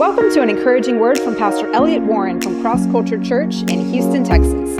[0.00, 4.24] Welcome to an encouraging word from Pastor Elliot Warren from Cross Culture Church in Houston,
[4.24, 4.74] Texas.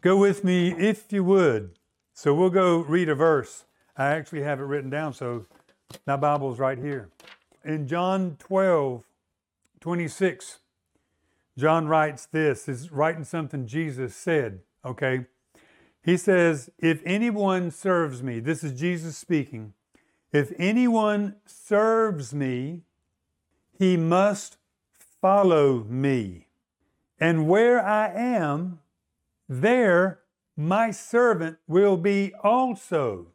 [0.00, 1.78] Go with me if you would.
[2.14, 3.66] So we'll go read a verse.
[3.94, 5.44] I actually have it written down, so
[6.06, 7.10] my Bible's right here.
[7.62, 9.04] In John 12,
[9.80, 10.60] 26,
[11.58, 15.26] John writes this, is writing something Jesus said, okay?
[16.02, 19.74] He says, If anyone serves me, this is Jesus speaking,
[20.32, 22.82] if anyone serves me,
[23.78, 24.56] he must
[25.20, 26.48] follow me.
[27.20, 28.80] And where I am,
[29.48, 30.20] there
[30.56, 33.28] my servant will be also.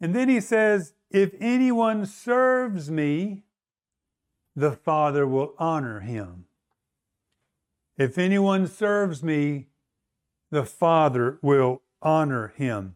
[0.00, 3.44] And then he says, If anyone serves me,
[4.56, 6.46] the Father will honor him.
[7.96, 9.68] If anyone serves me,
[10.52, 12.94] the Father will honor him.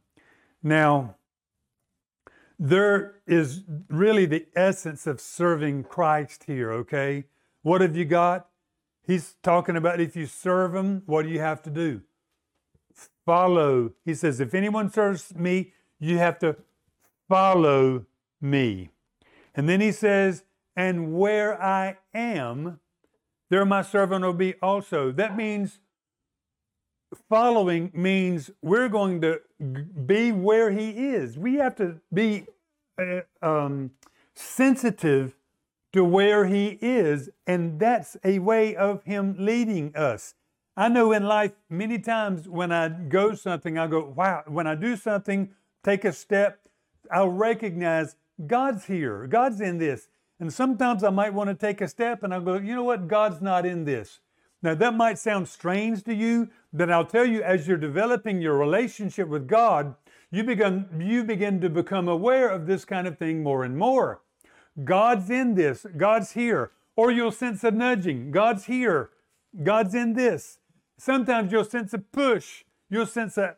[0.63, 1.17] Now,
[2.59, 7.25] there is really the essence of serving Christ here, okay?
[7.63, 8.49] What have you got?
[9.07, 12.03] He's talking about if you serve him, what do you have to do?
[13.25, 13.93] Follow.
[14.05, 16.57] He says, if anyone serves me, you have to
[17.29, 18.05] follow
[18.41, 18.91] me.
[19.55, 20.45] And then he says,
[20.77, 22.81] and where I am,
[23.49, 25.11] there my servant will be also.
[25.11, 25.79] That means
[27.29, 29.41] following means we're going to
[30.07, 31.39] be where he is.
[31.39, 32.47] We have to be
[32.99, 33.93] uh, um,
[34.35, 35.37] sensitive
[35.93, 40.35] to where he is, and that's a way of him leading us.
[40.77, 44.75] I know in life, many times when I go something, I go, wow, when I
[44.75, 45.51] do something,
[45.83, 46.69] take a step,
[47.11, 50.09] I'll recognize God's here, God's in this.
[50.39, 53.09] And sometimes I might want to take a step and I'll go, you know what,
[53.09, 54.21] God's not in this.
[54.63, 58.57] Now, that might sound strange to you, but I'll tell you, as you're developing your
[58.57, 59.95] relationship with God,
[60.31, 64.23] you begin, you begin to become aware of this kind of thing more and more.
[64.83, 66.73] God's in this, God's here.
[66.97, 69.11] Or you'll sense a nudging, God's here,
[69.63, 70.59] God's in this.
[70.99, 73.57] Sometimes you'll sense a push, you'll sense a,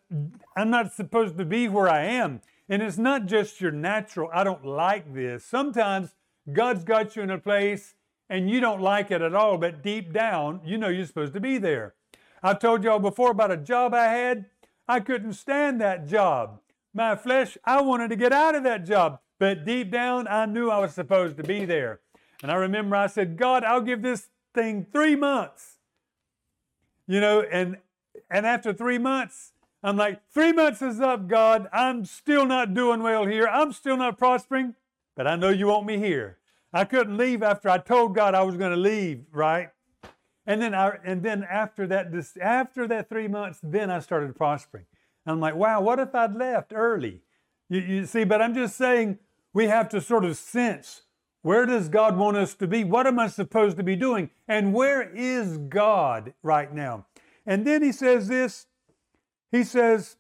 [0.56, 2.41] I'm not supposed to be where I am.
[2.69, 5.44] And it's not just your natural, I don't like this.
[5.44, 6.14] Sometimes
[6.53, 7.94] God's got you in a place
[8.31, 11.41] and you don't like it at all, but deep down, you know you're supposed to
[11.41, 11.94] be there.
[12.43, 14.47] I've told y'all before about a job I had.
[14.87, 16.61] I couldn't stand that job.
[16.94, 20.71] My flesh, I wanted to get out of that job, but deep down, I knew
[20.71, 22.00] I was supposed to be there.
[22.43, 25.78] And I remember I said, God, I'll give this thing three months.
[27.06, 27.78] You know, and
[28.31, 29.53] and after three months,
[29.83, 31.69] I'm like, three months is up, God.
[31.72, 33.47] I'm still not doing well here.
[33.47, 34.75] I'm still not prospering,
[35.17, 36.38] but I know you want me here.
[36.73, 39.71] I couldn't leave after I told God I was going to leave, right?
[40.47, 44.34] And then I, and then after that, this, after that three months, then I started
[44.34, 44.87] prospering.
[45.27, 47.23] And I'm like, wow, what if I'd left early?
[47.69, 49.19] You, you see, but I'm just saying
[49.53, 51.03] we have to sort of sense
[51.43, 52.85] where does God want us to be?
[52.85, 54.31] What am I supposed to be doing?
[54.49, 57.06] And where is God right now?
[57.47, 58.67] And then he says this.
[59.50, 60.17] He says,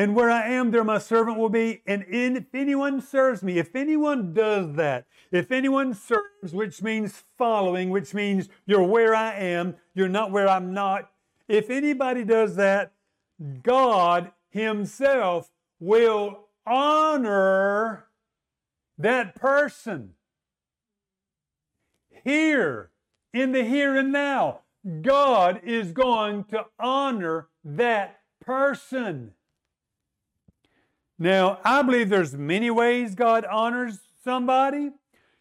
[0.00, 1.82] and where I am, there my servant will be.
[1.86, 7.90] And if anyone serves me, if anyone does that, if anyone serves, which means following,
[7.90, 11.10] which means you're where I am, you're not where I'm not.
[11.48, 12.92] If anybody does that,
[13.62, 18.06] God Himself will honor
[18.96, 20.14] that person.
[22.24, 22.88] Here,
[23.34, 24.60] in the here and now,
[25.02, 29.34] God is going to honor that person.
[31.22, 34.92] Now, I believe there's many ways God honors somebody.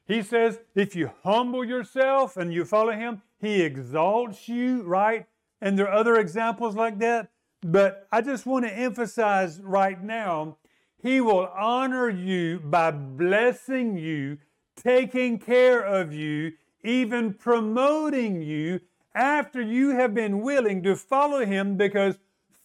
[0.05, 5.25] He says, if you humble yourself and you follow Him, He exalts you, right?
[5.61, 7.29] And there are other examples like that.
[7.61, 10.57] But I just want to emphasize right now,
[11.01, 14.39] He will honor you by blessing you,
[14.75, 16.53] taking care of you,
[16.83, 18.81] even promoting you
[19.15, 22.17] after you have been willing to follow Him because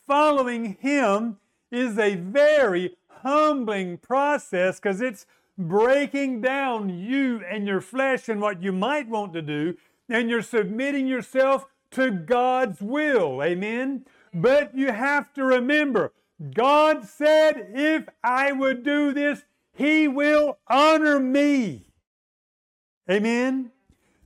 [0.04, 1.36] following Him
[1.70, 5.26] is a very humbling process because it's
[5.56, 9.76] breaking down you and your flesh and what you might want to do,
[10.08, 13.42] and you're submitting yourself to God's will.
[13.42, 14.04] Amen?
[14.32, 16.12] But you have to remember,
[16.54, 21.86] God said, if I would do this, He will honor me.
[23.10, 23.70] Amen?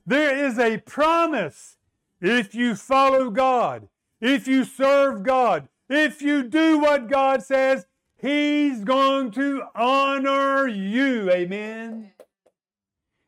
[0.05, 1.77] There is a promise
[2.19, 3.87] if you follow God,
[4.19, 7.85] if you serve God, if you do what God says,
[8.21, 11.31] He's going to honor you.
[11.31, 12.11] Amen.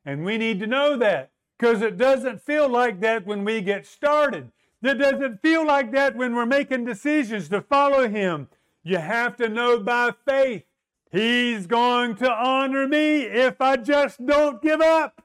[0.05, 3.85] And we need to know that because it doesn't feel like that when we get
[3.85, 4.51] started.
[4.83, 8.49] It doesn't feel like that when we're making decisions to follow Him.
[8.83, 10.63] You have to know by faith.
[11.11, 15.21] He's going to honor me if I just don't give up.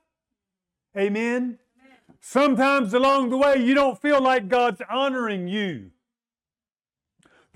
[0.97, 1.59] Amen.
[2.21, 5.91] Sometimes along the way, you don't feel like God's honoring you.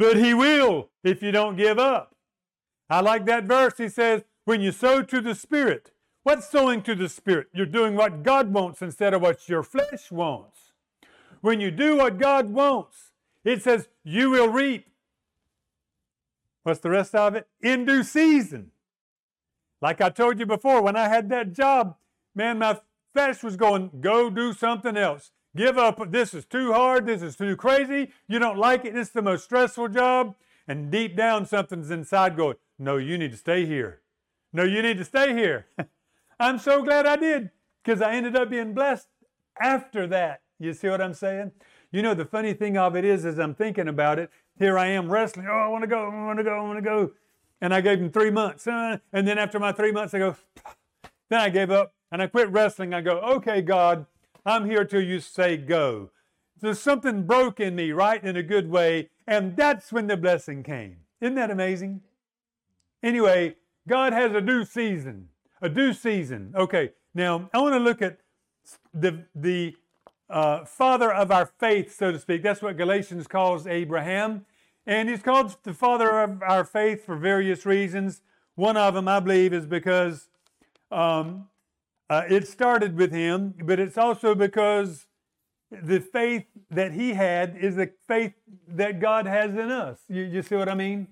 [0.00, 2.16] But He will if you don't give up.
[2.88, 3.74] I like that verse.
[3.76, 5.92] He says, When you sow to the Spirit,
[6.22, 7.48] what's sowing to the Spirit?
[7.52, 10.72] You're doing what God wants instead of what your flesh wants.
[11.42, 13.10] When you do what God wants,
[13.44, 14.86] it says, You will reap.
[16.62, 17.46] What's the rest of it?
[17.60, 18.70] In due season.
[19.82, 21.96] Like I told you before, when I had that job,
[22.34, 22.80] man, my
[23.12, 25.30] flesh was going, Go do something else.
[25.56, 26.12] Give up.
[26.12, 27.06] This is too hard.
[27.06, 28.12] This is too crazy.
[28.28, 28.96] You don't like it.
[28.96, 30.36] It's the most stressful job.
[30.68, 34.00] And deep down, something's inside going, No, you need to stay here.
[34.52, 35.66] No, you need to stay here.
[36.40, 37.50] I'm so glad I did
[37.84, 39.08] because I ended up being blessed
[39.60, 40.42] after that.
[40.58, 41.52] You see what I'm saying?
[41.92, 44.86] You know, the funny thing of it is, as I'm thinking about it, here I
[44.88, 45.46] am wrestling.
[45.50, 46.08] Oh, I want to go.
[46.08, 46.56] I want to go.
[46.56, 47.12] I want to go.
[47.60, 48.66] And I gave him three months.
[48.66, 50.36] Uh, and then after my three months, I go,
[51.28, 52.94] then I gave up and I quit wrestling.
[52.94, 54.06] I go, okay, God,
[54.44, 56.10] I'm here till you say go.
[56.60, 59.08] There's something broke in me, right, in a good way.
[59.26, 60.98] And that's when the blessing came.
[61.20, 62.02] Isn't that amazing?
[63.02, 63.56] Anyway,
[63.88, 65.28] God has a due season.
[65.62, 66.52] A due season.
[66.56, 68.18] Okay, now I want to look at
[68.92, 69.74] the, the
[70.28, 72.42] uh, father of our faith, so to speak.
[72.42, 74.46] That's what Galatians calls Abraham.
[74.86, 78.22] And he's called the father of our faith for various reasons.
[78.54, 80.28] One of them, I believe, is because
[80.90, 81.48] um,
[82.10, 85.06] uh, it started with him, but it's also because
[85.70, 88.32] the faith that he had is the faith
[88.66, 90.00] that God has in us.
[90.08, 91.06] You, you see what I mean?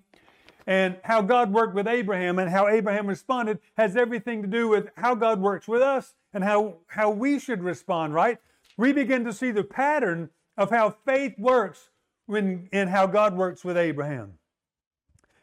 [0.66, 4.88] And how God worked with Abraham and how Abraham responded has everything to do with
[4.96, 8.38] how God works with us and how, how we should respond, right?
[8.76, 11.90] We begin to see the pattern of how faith works
[12.26, 14.34] when, and how God works with Abraham.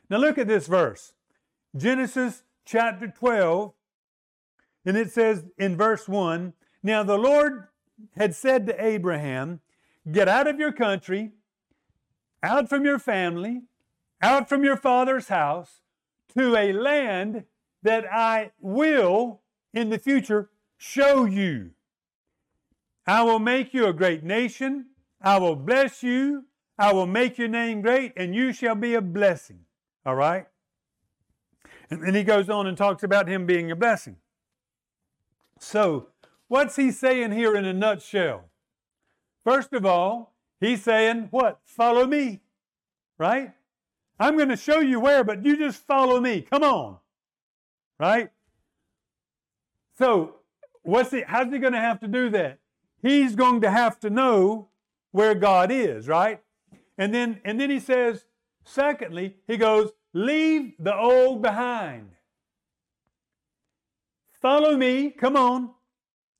[0.09, 1.13] Now look at this verse
[1.75, 3.73] Genesis chapter 12,
[4.85, 6.53] and it says in verse 1
[6.83, 7.67] Now the Lord
[8.15, 9.61] had said to Abraham,
[10.11, 11.31] Get out of your country,
[12.43, 13.63] out from your family,
[14.21, 15.81] out from your father's house,
[16.37, 17.45] to a land
[17.81, 19.41] that I will
[19.73, 21.71] in the future show you.
[23.07, 24.87] I will make you a great nation.
[25.21, 26.45] I will bless you.
[26.77, 29.61] I will make your name great, and you shall be a blessing.
[30.05, 30.45] All right?
[31.89, 34.17] And then he goes on and talks about him being a blessing.
[35.59, 36.09] So,
[36.47, 38.49] what's he saying here in a nutshell?
[39.43, 41.59] First of all, he's saying, What?
[41.65, 42.41] Follow me.
[43.17, 43.53] Right?
[44.19, 46.41] I'm going to show you where, but you just follow me.
[46.41, 46.97] Come on.
[47.99, 48.29] Right?
[49.97, 50.35] So,
[50.83, 52.59] what's he, how's he going to have to do that?
[53.01, 54.69] He's going to have to know
[55.11, 56.41] where God is, right?
[56.97, 58.25] And then, and then he says,
[58.63, 62.11] secondly, he goes, leave the old behind.
[64.45, 65.71] Follow me, come on.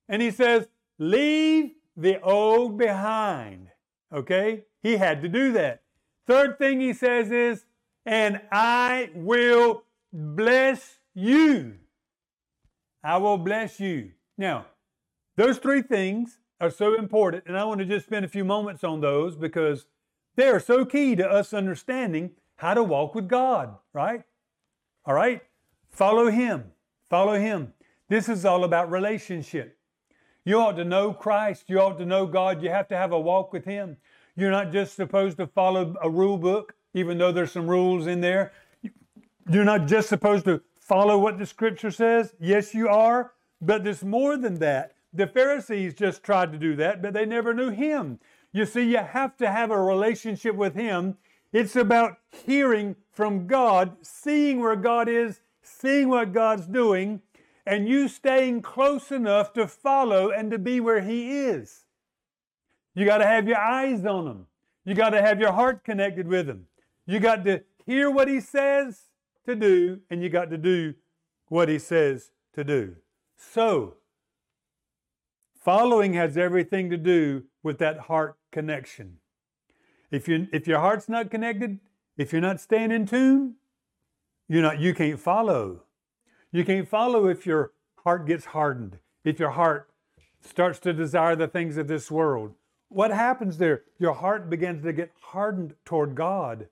[0.08, 0.68] And he says,
[1.00, 3.70] leave the old behind.
[4.14, 4.66] Okay?
[4.84, 5.82] He had to do that.
[6.28, 7.66] Third thing he says is,
[8.06, 11.78] and I will bless you.
[13.04, 14.12] I will bless you.
[14.38, 14.68] Now,
[15.36, 18.84] those three things are so important, and I want to just spend a few moments
[18.84, 19.88] on those because
[20.36, 24.22] they are so key to us understanding how to walk with God, right?
[25.06, 25.42] All right?
[25.90, 26.66] Follow Him.
[27.10, 27.74] Follow Him.
[28.08, 29.78] This is all about relationship.
[30.44, 31.66] You ought to know Christ.
[31.68, 32.62] You ought to know God.
[32.62, 33.98] You have to have a walk with Him.
[34.36, 38.22] You're not just supposed to follow a rule book, even though there's some rules in
[38.22, 38.54] there.
[39.50, 42.36] You're not just supposed to follow what the Scripture says.
[42.40, 43.34] Yes, you are.
[43.62, 44.94] But there's more than that.
[45.14, 48.20] The Pharisees just tried to do that, but they never knew Him.
[48.52, 51.18] You see, you have to have a relationship with Him.
[51.54, 57.22] It's about hearing from God, seeing where God is, seeing what God's doing,
[57.66, 61.86] and you staying close enough to follow and to be where He is.
[62.94, 64.46] You got to have your eyes on Him.
[64.86, 66.68] You got to have your heart connected with Him.
[67.08, 69.10] You got to hear what He says
[69.46, 70.94] to do, and you got to do
[71.48, 72.96] what He says to do.
[73.38, 73.96] So,
[75.54, 79.18] following has everything to do with that heart connection.
[80.12, 81.80] If, you, if your heart's not connected,
[82.16, 83.56] if you're not staying in tune,
[84.48, 85.85] you're not, you can't follow.
[86.56, 87.74] You can't follow if your
[88.06, 89.90] heart gets hardened, if your heart
[90.40, 92.54] starts to desire the things of this world.
[92.88, 93.82] What happens there?
[94.00, 96.70] Your heart begins to get hardened toward God.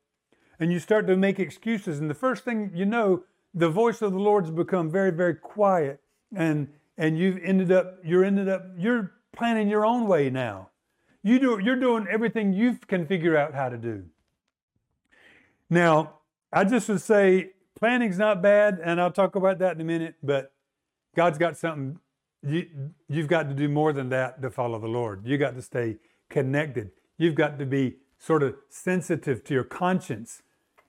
[0.57, 1.99] And you start to make excuses.
[1.99, 3.23] And the first thing you know,
[3.53, 5.99] the voice of the Lord's become very, very quiet.
[6.33, 10.69] And and you've ended up, you're ended up, you're planning your own way now.
[11.23, 14.05] You do, you're doing everything you can figure out how to do.
[15.69, 16.19] Now,
[16.53, 17.51] I just would say
[17.83, 20.53] planning's not bad, and I'll talk about that in a minute, but
[21.17, 21.99] God's got something.
[22.41, 22.65] You,
[23.09, 25.23] you've got to do more than that to follow the Lord.
[25.25, 25.97] You got to stay
[26.29, 26.91] connected.
[27.17, 30.43] You've got to be sort of sensitive to your conscience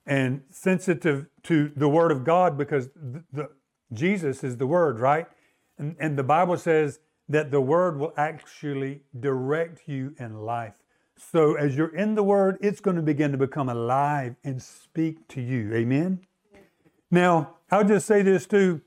[0.07, 3.49] and sensitive to the Word of God because the, the,
[3.93, 5.27] Jesus is the Word, right?
[5.77, 10.75] And, and the Bible says that the Word will actually direct you in life.
[11.17, 15.27] So as you're in the Word, it's going to begin to become alive and speak
[15.31, 15.75] to you.
[15.75, 16.21] Amen?
[17.15, 18.81] Now, I'll just say this too.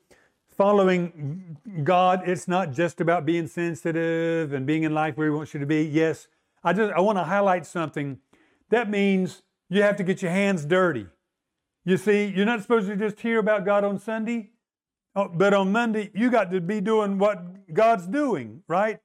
[0.57, 1.55] Following
[1.85, 5.61] God, it's not just about being sensitive and being in life where He wants you
[5.61, 5.83] to be.
[5.85, 6.27] Yes,
[6.61, 8.19] I just I want to highlight something.
[8.69, 11.07] That means you have to get your hands dirty.
[11.85, 14.49] You see, you're not supposed to just hear about God on Sunday,
[15.15, 18.99] oh, but on Monday, you got to be doing what God's doing, right?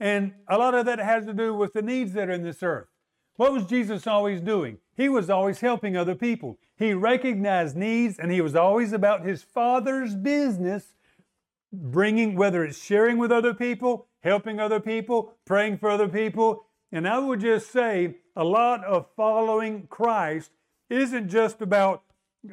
[0.00, 2.64] And a lot of that has to do with the needs that are in this
[2.64, 2.88] earth.
[3.36, 4.78] What was Jesus always doing?
[4.96, 6.58] He was always helping other people.
[6.76, 10.94] He recognized needs and he was always about his Father's business,
[11.72, 16.64] bringing, whether it's sharing with other people, helping other people, praying for other people.
[16.90, 20.52] And I would just say a lot of following Christ
[20.88, 22.02] isn't just about,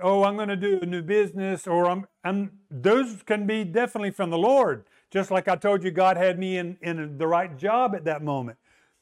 [0.02, 4.12] oh, I'm going to do a new business or I'm, I'm, those can be definitely
[4.12, 4.84] from the Lord.
[5.12, 8.24] Just like I told you, God had me in, in the right job at that
[8.24, 8.58] moment.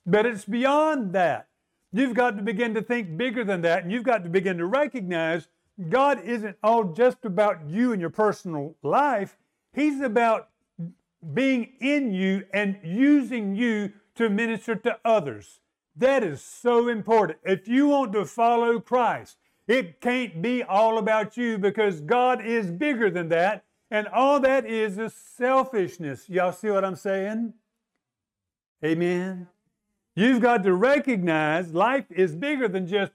[0.06, 1.48] But it's beyond that.
[1.94, 4.66] You've got to begin to think bigger than that, and you've got to begin to
[4.66, 5.48] recognize
[5.90, 9.38] God isn't all just about you and your personal life.
[9.74, 10.50] He's about
[11.34, 15.60] being in you and using you to minister to others.
[15.96, 17.40] That is so important.
[17.44, 22.72] If you want to follow Christ, it can't be all about you because God is
[22.72, 23.64] bigger than that.
[23.90, 26.30] And all that is is selfishness.
[26.30, 27.54] Y'all see what I'm saying?
[28.84, 29.48] Amen.
[30.16, 33.14] You've got to recognize life is bigger than just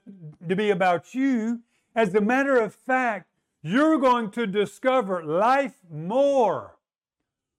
[0.48, 1.60] to be about you.
[1.94, 3.28] As a matter of fact,
[3.62, 6.76] you're going to discover life more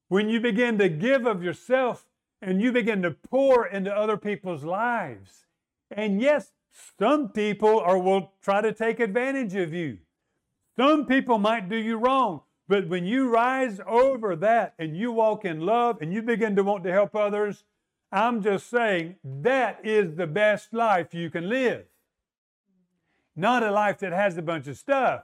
[0.08, 2.06] when you begin to give of yourself
[2.41, 5.46] and you begin to pour into other people's lives.
[5.91, 6.51] And yes,
[7.00, 10.00] some people are, will try to take advantage of you.
[10.75, 12.41] Some people might do you wrong.
[12.67, 16.63] But when you rise over that and you walk in love and you begin to
[16.63, 17.63] want to help others,
[18.12, 21.86] I'm just saying that is the best life you can live.
[23.36, 25.24] Not a life that has a bunch of stuff.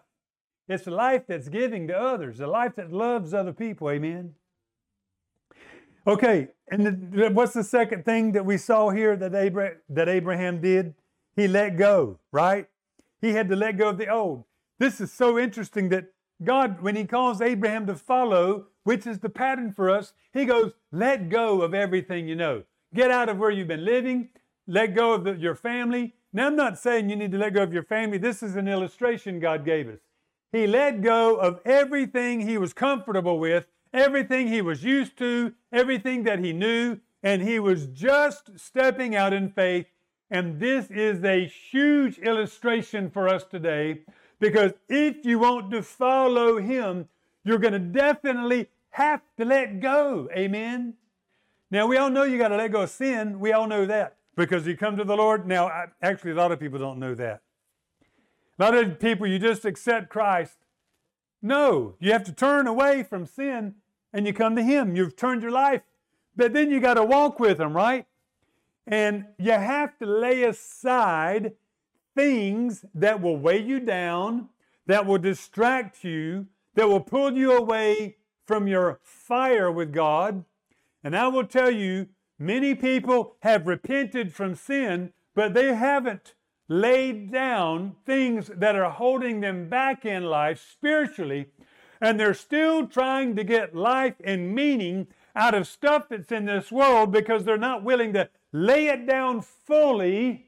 [0.67, 3.89] It's a life that's giving to others, a life that loves other people.
[3.89, 4.35] Amen.
[6.05, 10.59] Okay, and the, what's the second thing that we saw here that Abraham, that Abraham
[10.59, 10.93] did?
[11.35, 12.67] He let go, right?
[13.21, 14.43] He had to let go of the old.
[14.79, 16.07] This is so interesting that
[16.43, 20.73] God, when He calls Abraham to follow, which is the pattern for us, He goes,
[20.91, 22.63] let go of everything you know.
[22.93, 24.29] Get out of where you've been living.
[24.67, 26.13] Let go of the, your family.
[26.31, 28.17] Now, I'm not saying you need to let go of your family.
[28.17, 29.99] This is an illustration God gave us.
[30.51, 36.23] He let go of everything he was comfortable with, everything he was used to, everything
[36.23, 39.87] that he knew, and he was just stepping out in faith.
[40.29, 44.01] And this is a huge illustration for us today
[44.39, 47.07] because if you want to follow him,
[47.43, 50.29] you're going to definitely have to let go.
[50.35, 50.95] Amen.
[51.73, 53.39] Now, we all know you got to let go of sin.
[53.39, 55.47] We all know that because you come to the Lord.
[55.47, 57.41] Now, I, actually, a lot of people don't know that.
[58.59, 60.59] A lot of people, you just accept Christ.
[61.41, 63.73] No, you have to turn away from sin
[64.13, 64.95] and you come to Him.
[64.95, 65.81] You've turned your life,
[66.35, 68.05] but then you got to walk with Him, right?
[68.85, 71.53] And you have to lay aside
[72.13, 74.49] things that will weigh you down,
[74.85, 80.45] that will distract you, that will pull you away from your fire with God
[81.03, 82.07] and I will tell you,
[82.39, 86.33] many people have repented from sin, but they haven't
[86.69, 91.47] laid down things that are holding them back in life spiritually,
[91.99, 96.71] and they're still trying to get life and meaning out of stuff that's in this
[96.71, 100.47] world because they're not willing to lay it down fully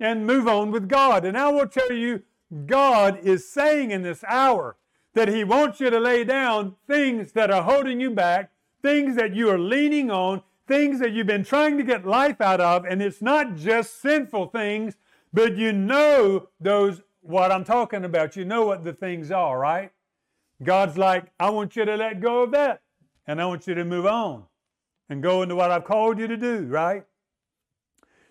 [0.00, 1.24] and move on with God.
[1.24, 2.22] And I will tell you,
[2.66, 4.76] God is saying in this hour
[5.14, 8.50] that He wants you to lay down things that are holding you back
[8.84, 12.60] things that you are leaning on, things that you've been trying to get life out
[12.60, 14.94] of, and it's not just sinful things,
[15.32, 18.36] but you know those, what I'm talking about.
[18.36, 19.90] You know what the things are, right?
[20.62, 22.82] God's like, I want you to let go of that,
[23.26, 24.44] and I want you to move on
[25.08, 27.04] and go into what I've called you to do, right?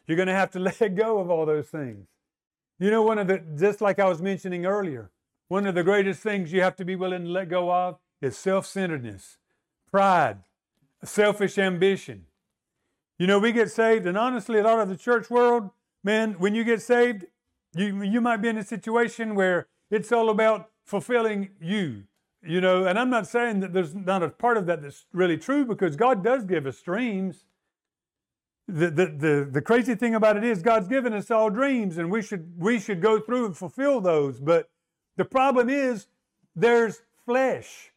[0.05, 2.05] You're going to have to let go of all those things.
[2.77, 5.09] You know, one of the, just like I was mentioning earlier,
[5.47, 8.37] one of the greatest things you have to be willing to let go of is
[8.37, 9.39] self centeredness
[9.93, 10.39] pride,
[11.03, 12.25] selfish ambition.
[13.19, 15.69] You know, we get saved, and honestly, a lot of the church world,
[16.03, 17.27] man, when you get saved,
[17.75, 22.05] you, you might be in a situation where It's all about fulfilling you.
[22.41, 25.37] You know, and I'm not saying that there's not a part of that that's really
[25.37, 27.45] true because God does give us dreams.
[28.67, 32.09] The, the, the, the crazy thing about it is God's given us all dreams and
[32.09, 34.39] we should we should go through and fulfill those.
[34.39, 34.69] But
[35.15, 36.07] the problem is
[36.55, 37.92] there's flesh.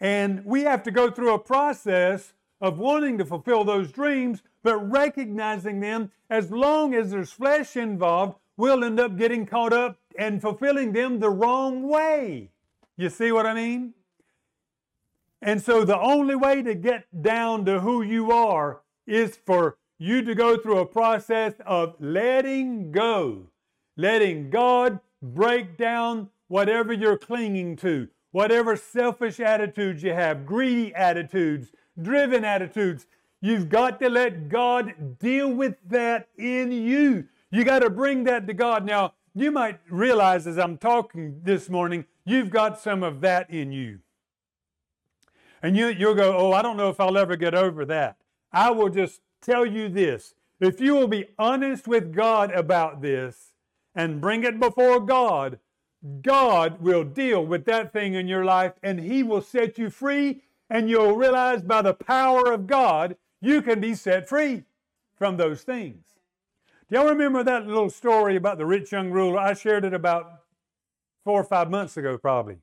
[0.00, 4.78] And we have to go through a process of wanting to fulfill those dreams, but
[4.78, 10.40] recognizing them as long as there's flesh involved, we'll end up getting caught up and
[10.40, 12.50] fulfilling them the wrong way.
[12.96, 13.94] You see what I mean?
[15.42, 20.22] And so the only way to get down to who you are is for you
[20.22, 23.46] to go through a process of letting go,
[23.96, 31.72] letting God break down whatever you're clinging to, whatever selfish attitudes you have, greedy attitudes,
[32.00, 33.06] driven attitudes.
[33.40, 37.26] You've got to let God deal with that in you.
[37.50, 38.84] You got to bring that to God.
[38.84, 43.72] Now, you might realize as I'm talking this morning, you've got some of that in
[43.72, 44.00] you.
[45.62, 48.16] And you, you'll go, Oh, I don't know if I'll ever get over that.
[48.52, 53.54] I will just tell you this if you will be honest with God about this
[53.94, 55.58] and bring it before God,
[56.22, 60.42] God will deal with that thing in your life and He will set you free.
[60.68, 64.64] And you'll realize by the power of God, you can be set free
[65.16, 66.04] from those things.
[66.88, 69.38] Do y'all remember that little story about the rich young ruler?
[69.38, 70.42] I shared it about
[71.24, 72.58] four or five months ago, probably.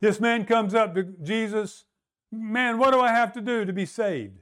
[0.00, 1.84] This man comes up to Jesus.
[2.30, 4.38] Man, what do I have to do to be saved?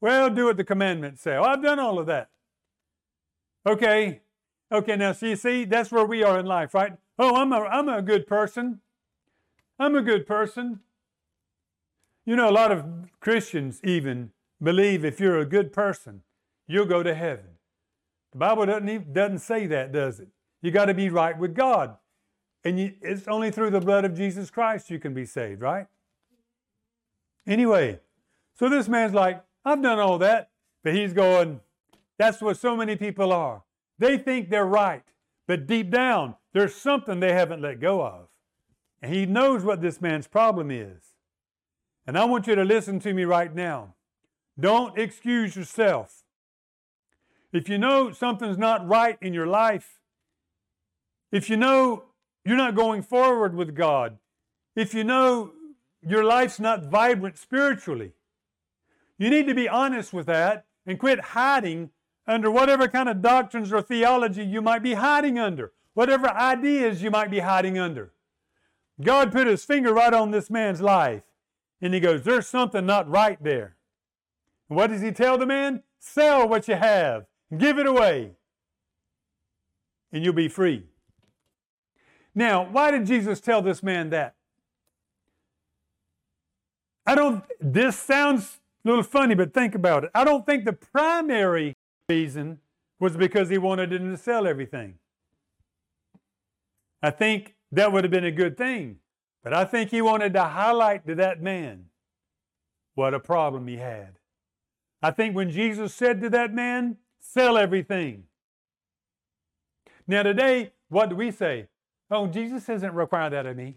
[0.00, 1.36] Well, do what the commandments say.
[1.36, 2.30] Oh, I've done all of that.
[3.66, 4.22] Okay.
[4.72, 6.92] Okay, now see, see, that's where we are in life, right?
[7.18, 8.80] Oh, I'm a, I'm a good person.
[9.78, 10.80] I'm a good person.
[12.24, 12.84] You know, a lot of
[13.18, 14.30] Christians even
[14.62, 16.22] believe if you're a good person,
[16.68, 17.56] you'll go to heaven.
[18.32, 20.28] The Bible doesn't, even, doesn't say that, does it?
[20.62, 21.96] You got to be right with God.
[22.62, 25.86] And you, it's only through the blood of Jesus Christ you can be saved, right?
[27.46, 27.98] Anyway,
[28.54, 30.50] so this man's like, I've done all that.
[30.84, 31.60] But he's going,
[32.18, 33.62] that's what so many people are.
[34.00, 35.04] They think they're right,
[35.46, 38.28] but deep down, there's something they haven't let go of.
[39.02, 41.02] And he knows what this man's problem is.
[42.06, 43.94] And I want you to listen to me right now.
[44.58, 46.24] Don't excuse yourself.
[47.52, 50.00] If you know something's not right in your life,
[51.30, 52.04] if you know
[52.44, 54.16] you're not going forward with God,
[54.74, 55.52] if you know
[56.00, 58.12] your life's not vibrant spiritually,
[59.18, 61.90] you need to be honest with that and quit hiding
[62.30, 67.10] under whatever kind of doctrines or theology you might be hiding under, whatever ideas you
[67.10, 68.12] might be hiding under.
[69.00, 71.22] God put his finger right on this man's life
[71.80, 73.76] and he goes, There's something not right there.
[74.68, 75.82] And what does he tell the man?
[75.98, 78.32] Sell what you have, give it away,
[80.12, 80.84] and you'll be free.
[82.34, 84.34] Now, why did Jesus tell this man that?
[87.04, 90.10] I don't, this sounds a little funny, but think about it.
[90.14, 91.76] I don't think the primary
[92.10, 92.58] reason
[92.98, 94.96] was because he wanted him to sell everything.
[97.02, 98.96] I think that would have been a good thing,
[99.42, 101.86] but I think he wanted to highlight to that man
[102.94, 104.18] what a problem he had.
[105.02, 108.24] I think when Jesus said to that man, sell everything.
[110.06, 111.68] Now, today, what do we say?
[112.10, 113.76] Oh, Jesus doesn't require that of me.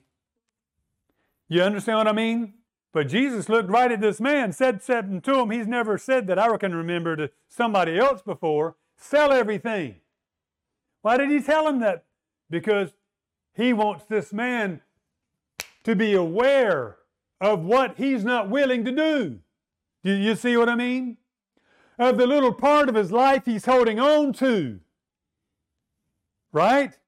[1.48, 2.56] You understand what I mean?
[2.94, 6.38] But Jesus looked right at this man, said something to him he's never said that
[6.38, 8.76] I can remember to somebody else before.
[8.96, 9.96] Sell everything.
[11.02, 12.06] Why did he tell him that?
[12.52, 12.92] Because
[13.56, 14.82] he wants this man
[15.84, 16.98] to be aware
[17.42, 19.40] of what he's not willing to do.
[20.04, 21.18] Do you see what I mean?
[21.98, 24.80] Of the little part of his life he's holding on to.
[26.52, 27.00] Right?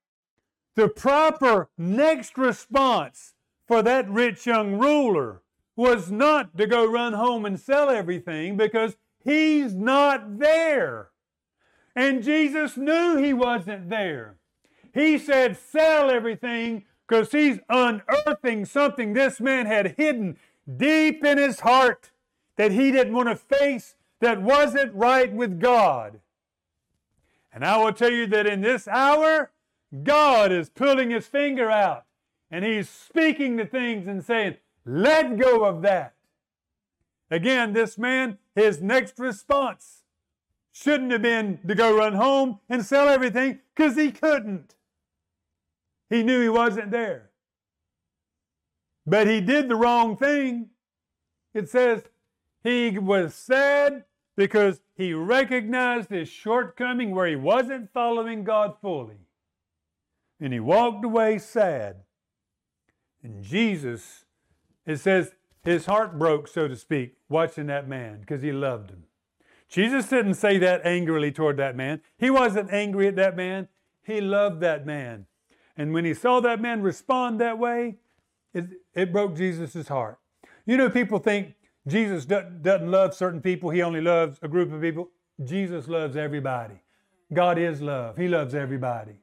[0.74, 3.34] The proper next response
[3.68, 5.42] for that rich young ruler
[5.76, 11.10] was not to go run home and sell everything because he's not there.
[11.94, 14.36] And Jesus knew he wasn't there.
[14.92, 20.38] He said, Sell everything because he's unearthing something this man had hidden
[20.76, 22.10] deep in his heart
[22.56, 26.20] that he didn't want to face that wasn't right with God.
[27.52, 29.52] And I will tell you that in this hour,
[30.02, 32.04] God is pulling his finger out
[32.50, 34.56] and he's speaking to things and saying,
[34.86, 36.14] let go of that.
[37.30, 40.02] Again, this man, his next response
[40.72, 44.74] shouldn't have been to go run home and sell everything because he couldn't.
[46.08, 47.30] He knew he wasn't there.
[49.06, 50.70] But he did the wrong thing.
[51.54, 52.02] It says
[52.62, 54.04] he was sad
[54.36, 59.18] because he recognized his shortcoming where he wasn't following God fully.
[60.38, 61.96] and he walked away sad.
[63.22, 64.25] And Jesus,
[64.86, 69.04] it says, his heart broke, so to speak, watching that man because he loved him.
[69.68, 72.00] Jesus didn't say that angrily toward that man.
[72.16, 73.68] He wasn't angry at that man.
[74.04, 75.26] He loved that man.
[75.76, 77.96] And when he saw that man respond that way,
[78.54, 80.18] it, it broke Jesus' heart.
[80.64, 81.54] You know, people think
[81.86, 85.10] Jesus doesn't love certain people, he only loves a group of people.
[85.44, 86.80] Jesus loves everybody.
[87.32, 89.16] God is love, he loves everybody.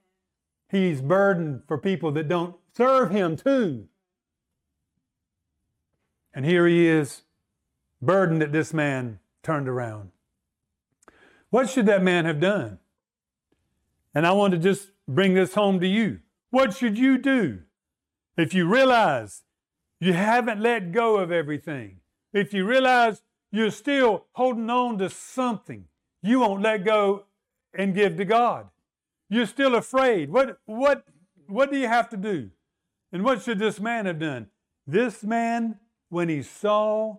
[0.69, 3.87] He's burdened for people that don't serve him too.
[6.33, 7.23] And here he is,
[8.01, 10.11] burdened that this man turned around.
[11.49, 12.79] What should that man have done?
[14.15, 16.19] And I want to just bring this home to you.
[16.49, 17.61] What should you do
[18.37, 19.43] if you realize
[19.99, 21.99] you haven't let go of everything?
[22.31, 25.85] If you realize you're still holding on to something
[26.23, 27.25] you won't let go
[27.77, 28.69] and give to God.
[29.29, 30.31] You're still afraid.
[30.31, 31.03] What, what,
[31.47, 32.49] what do you have to do?
[33.11, 34.47] And what should this man have done?
[34.87, 35.79] This man,
[36.13, 37.17] when he saw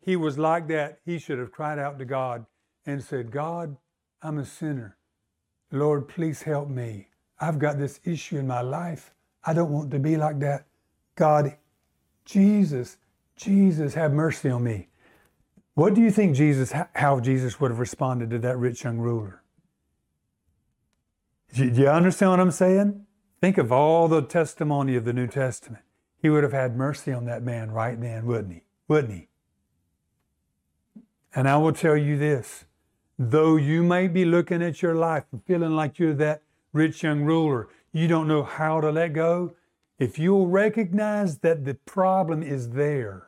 [0.00, 2.46] he was like that, he should have cried out to God
[2.84, 3.76] and said, God,
[4.22, 4.96] I'm a sinner.
[5.70, 7.08] Lord, please help me.
[7.38, 9.14] I've got this issue in my life.
[9.44, 10.66] I don't want to be like that.
[11.14, 11.56] God,
[12.24, 12.96] Jesus,
[13.36, 14.88] Jesus, have mercy on me.
[15.74, 19.42] What do you think Jesus, how Jesus would have responded to that rich young ruler?
[21.54, 23.06] Do you understand what I'm saying?
[23.40, 25.83] Think of all the testimony of the New Testament.
[26.24, 28.62] He would have had mercy on that man right then, wouldn't he?
[28.88, 29.28] Wouldn't he?
[31.34, 32.64] And I will tell you this
[33.18, 36.40] though you may be looking at your life and feeling like you're that
[36.72, 39.54] rich young ruler, you don't know how to let go.
[39.98, 43.26] If you'll recognize that the problem is there,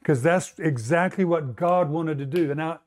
[0.00, 2.50] because that's exactly what God wanted to do.
[2.50, 2.78] And I,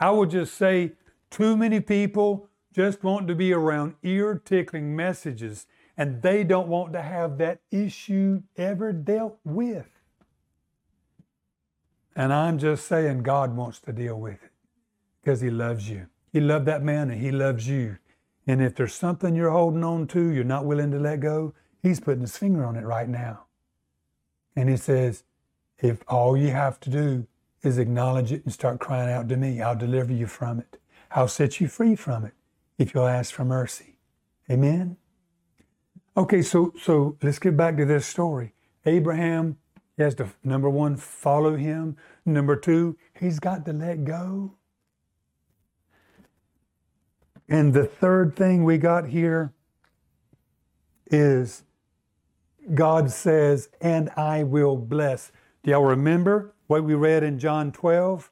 [0.00, 0.94] I would just say,
[1.30, 6.92] too many people just want to be around ear tickling messages and they don't want
[6.94, 9.88] to have that issue ever dealt with.
[12.14, 14.50] And I'm just saying, God wants to deal with it
[15.22, 16.06] because He loves you.
[16.32, 17.98] He loved that man and He loves you.
[18.46, 22.00] And if there's something you're holding on to, you're not willing to let go, He's
[22.00, 23.44] putting His finger on it right now.
[24.56, 25.24] And He says,
[25.78, 27.26] if all you have to do
[27.62, 30.78] is acknowledge it and start crying out to me, I'll deliver you from it.
[31.10, 32.32] I'll set you free from it
[32.78, 33.98] if you'll ask for mercy.
[34.50, 34.96] Amen?
[36.14, 38.52] Okay, so, so let's get back to this story.
[38.84, 39.56] Abraham
[39.96, 41.96] has to, number one, follow him.
[42.26, 44.54] Number two, he's got to let go.
[47.48, 49.54] And the third thing we got here
[51.10, 51.64] is
[52.74, 55.32] God says, and I will bless.
[55.62, 58.30] Do y'all remember what we read in John 12?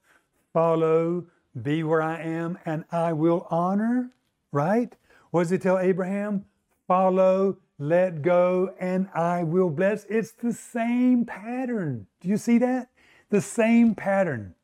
[0.53, 1.27] Follow,
[1.61, 4.11] be where I am, and I will honor,
[4.53, 4.95] right?
[5.31, 6.45] What does he tell Abraham?
[6.87, 10.05] Follow, let go, and I will bless.
[10.05, 12.07] It's the same pattern.
[12.21, 12.91] Do you see that?
[13.31, 14.55] The same pattern.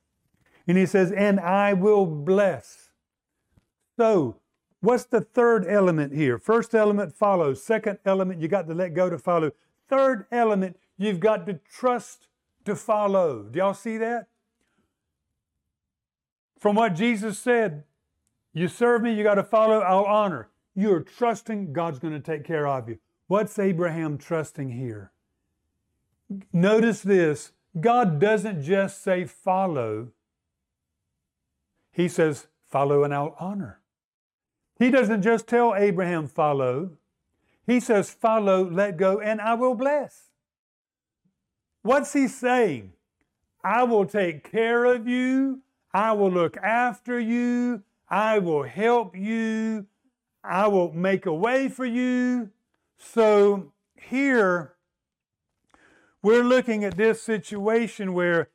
[0.68, 2.90] And he says, and I will bless.
[3.96, 4.36] So,
[4.80, 6.38] what's the third element here?
[6.38, 7.62] First element, follows.
[7.62, 9.52] Second element, you got to let go to follow.
[9.88, 12.28] Third element, you've got to trust
[12.66, 13.44] to follow.
[13.44, 14.26] Do y'all see that?
[16.58, 17.84] From what Jesus said,
[18.52, 20.50] you serve me, you got to follow, I'll honor.
[20.74, 22.98] You're trusting God's going to take care of you.
[23.28, 25.12] What's Abraham trusting here?
[26.52, 30.08] Notice this God doesn't just say follow,
[31.90, 33.80] He says follow and I'll honor.
[34.78, 36.98] He doesn't just tell Abraham follow,
[37.66, 40.30] He says follow, let go, and I will bless.
[41.86, 42.94] What's he saying?
[43.62, 45.60] I will take care of you.
[45.94, 47.82] I will look after you.
[48.08, 49.86] I will help you.
[50.42, 52.50] I will make a way for you.
[52.98, 54.74] So here,
[56.22, 58.50] we're looking at this situation where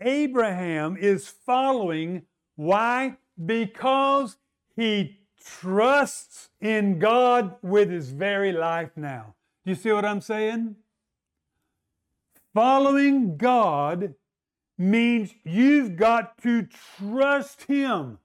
[0.00, 2.22] Abraham is following.
[2.56, 3.16] Why?
[3.44, 4.36] Because
[4.76, 9.34] he trusts in God with his very life now.
[9.64, 10.76] Do you see what I'm saying?
[12.54, 14.14] Following God
[14.78, 18.18] means you've got to trust Him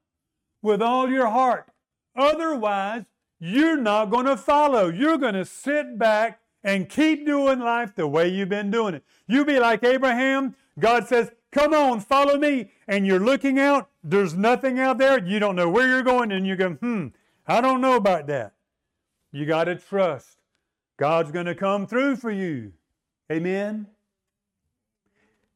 [0.61, 1.71] with all your heart.
[2.15, 3.05] Otherwise,
[3.39, 4.89] you're not going to follow.
[4.89, 9.03] You're going to sit back and keep doing life the way you've been doing it.
[9.27, 10.55] You be like Abraham.
[10.77, 12.71] God says, Come on, follow me.
[12.87, 15.23] And you're looking out, there's nothing out there.
[15.25, 17.07] You don't know where you're going, and you go, Hmm,
[17.47, 18.53] I don't know about that.
[19.31, 20.37] You got to trust.
[20.97, 22.73] God's going to come through for you.
[23.31, 23.87] Amen.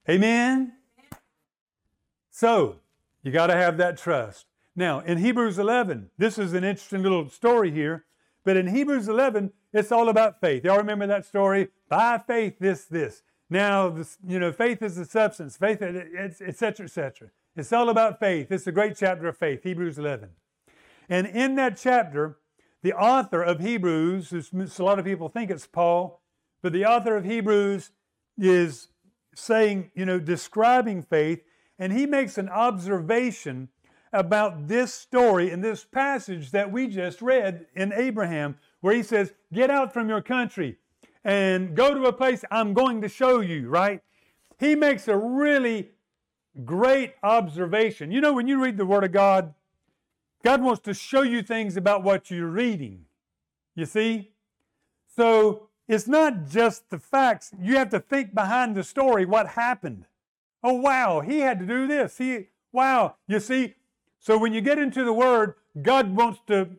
[0.09, 0.73] Amen?
[2.31, 2.79] So,
[3.21, 4.45] you got to have that trust.
[4.75, 8.05] Now, in Hebrews 11, this is an interesting little story here
[8.43, 10.65] But in Hebrews 11, it's all about faith.
[10.65, 11.69] Y'all remember that story?
[11.89, 13.23] By faith, this, this.
[13.49, 17.29] Now, this, you know, faith is the substance, faith, et cetera, et cetera.
[17.55, 18.51] It's all about faith.
[18.51, 20.29] It's a great chapter of faith, Hebrews 11.
[21.09, 22.37] And in that chapter,
[22.81, 26.21] the author of Hebrews, a lot of people think it's Paul,
[26.61, 27.91] but the author of Hebrews
[28.37, 28.89] is
[29.35, 31.43] saying, you know, describing faith,
[31.77, 33.69] and he makes an observation
[34.13, 39.33] about this story in this passage that we just read in Abraham, where he says,
[39.51, 40.77] Get out from your country
[41.23, 44.01] and go to a place I'm going to show you, right?
[44.59, 45.89] He makes a really
[46.63, 48.11] great observation.
[48.11, 49.53] You know, when you read the Word of God,
[50.43, 53.05] God wants to show you things about what you're reading.
[53.75, 54.31] You see?
[55.15, 57.51] So it's not just the facts.
[57.59, 60.05] You have to think behind the story what happened.
[60.63, 62.17] Oh, wow, he had to do this.
[62.17, 63.15] He, wow.
[63.27, 63.75] You see,
[64.23, 66.69] so when you get into the Word, God wants to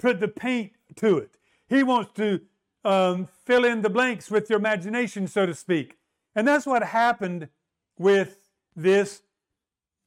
[0.00, 1.30] put the paint to it.
[1.68, 2.40] He wants to
[2.84, 5.96] um, fill in the blanks with your imagination, so to speak.
[6.34, 7.48] And that's what happened
[7.96, 8.38] with
[8.74, 9.22] this.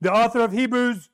[0.01, 1.07] The author of Hebrews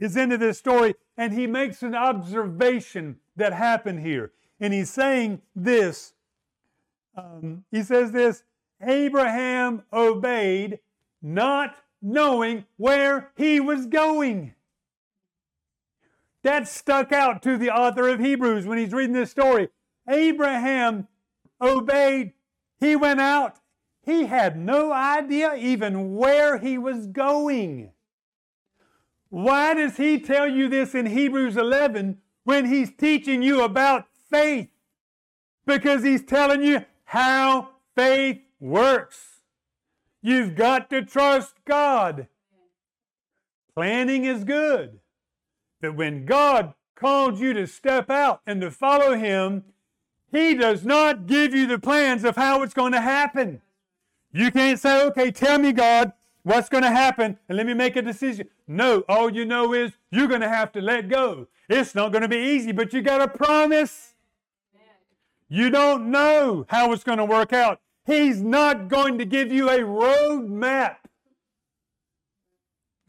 [0.00, 4.32] is into this story, and he makes an observation that happened here.
[4.58, 6.12] And he's saying this.
[7.16, 8.42] Um, he says this
[8.82, 10.80] Abraham obeyed,
[11.22, 14.54] not knowing where he was going.
[16.42, 19.68] That stuck out to the author of Hebrews when he's reading this story.
[20.08, 21.08] Abraham
[21.60, 22.32] obeyed,
[22.78, 23.56] he went out.
[24.02, 27.92] He had no idea even where he was going.
[29.28, 34.70] Why does he tell you this in Hebrews 11 when he's teaching you about faith?
[35.66, 39.42] Because he's telling you how faith works.
[40.22, 42.26] You've got to trust God.
[43.74, 44.99] Planning is good
[45.80, 49.64] that when God called you to step out and to follow Him,
[50.30, 53.62] He does not give you the plans of how it's going to happen.
[54.32, 56.12] You can't say, okay, tell me, God,
[56.42, 58.48] what's going to happen and let me make a decision.
[58.66, 61.48] No, all you know is you're going to have to let go.
[61.68, 64.14] It's not going to be easy, but you got a promise.
[65.48, 67.80] You don't know how it's going to work out.
[68.06, 70.99] He's not going to give you a road map.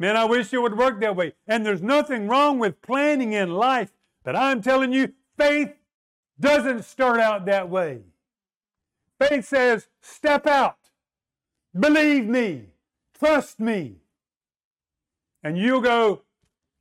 [0.01, 1.33] Man, I wish it would work that way.
[1.45, 3.91] And there's nothing wrong with planning in life,
[4.23, 5.75] but I'm telling you, faith
[6.39, 7.99] doesn't start out that way.
[9.19, 10.89] Faith says, step out,
[11.79, 12.69] believe me,
[13.13, 13.97] trust me.
[15.43, 16.23] And you'll go,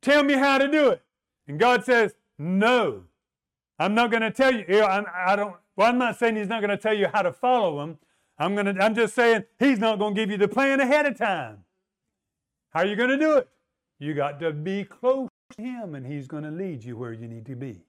[0.01, 1.03] tell me how to do it.
[1.47, 3.03] And God says, no,
[3.79, 4.83] I'm not going to tell you.
[4.83, 7.35] I'm, I don't, well, I'm not saying He's not going to tell you how to
[7.35, 7.99] follow Him.
[8.39, 11.19] I'm, gonna, I'm just saying He's not going to give you the plan ahead of
[11.19, 11.65] time.
[12.71, 13.49] How are you going to do it?
[13.99, 17.29] You got to be close to Him, and He's going to lead you where you
[17.29, 17.83] need to be.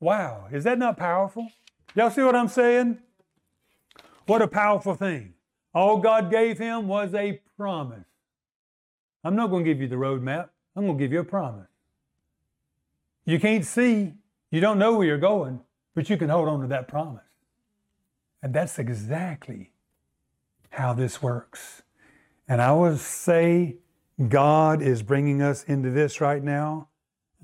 [0.00, 1.50] Wow, is that not powerful?
[1.94, 2.98] Y'all see what I'm saying?
[4.26, 5.34] What a powerful thing.
[5.74, 8.06] All God gave him was a promise.
[9.22, 10.48] I'm not going to give you the roadmap.
[10.74, 11.68] I'm going to give you a promise.
[13.24, 14.14] You can't see,
[14.50, 15.60] you don't know where you're going,
[15.94, 17.22] but you can hold on to that promise.
[18.42, 19.72] And that's exactly
[20.70, 21.82] how this works.
[22.50, 23.76] And I would say
[24.28, 26.88] God is bringing us into this right now.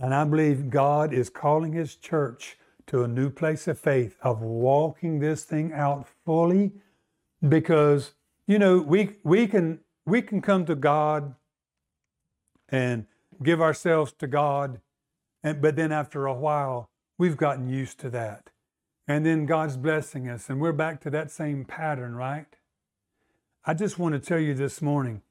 [0.01, 4.43] And I believe God is calling His church to a new place of faith, of
[4.43, 6.73] walking this thing out fully.
[7.49, 8.15] Because,
[8.49, 11.37] you know, we, we, can, we can come to God
[12.69, 13.07] and
[13.45, 14.81] give ourselves to God.
[15.45, 18.51] And, but then after a while, we've gotten used to that.
[19.07, 22.57] And then God's blessing us, and we're back to that same pattern, right?
[23.69, 25.23] I just want to tell you this morning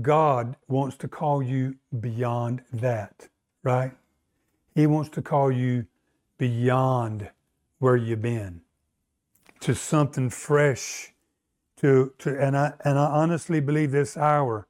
[0.00, 3.28] God wants to call you beyond that,
[3.62, 3.92] right?
[4.74, 5.84] He wants to call you
[6.38, 7.28] beyond
[7.80, 8.62] where you've been
[9.60, 11.12] to something fresh.
[11.82, 14.66] To, to and I and I honestly believe this hour,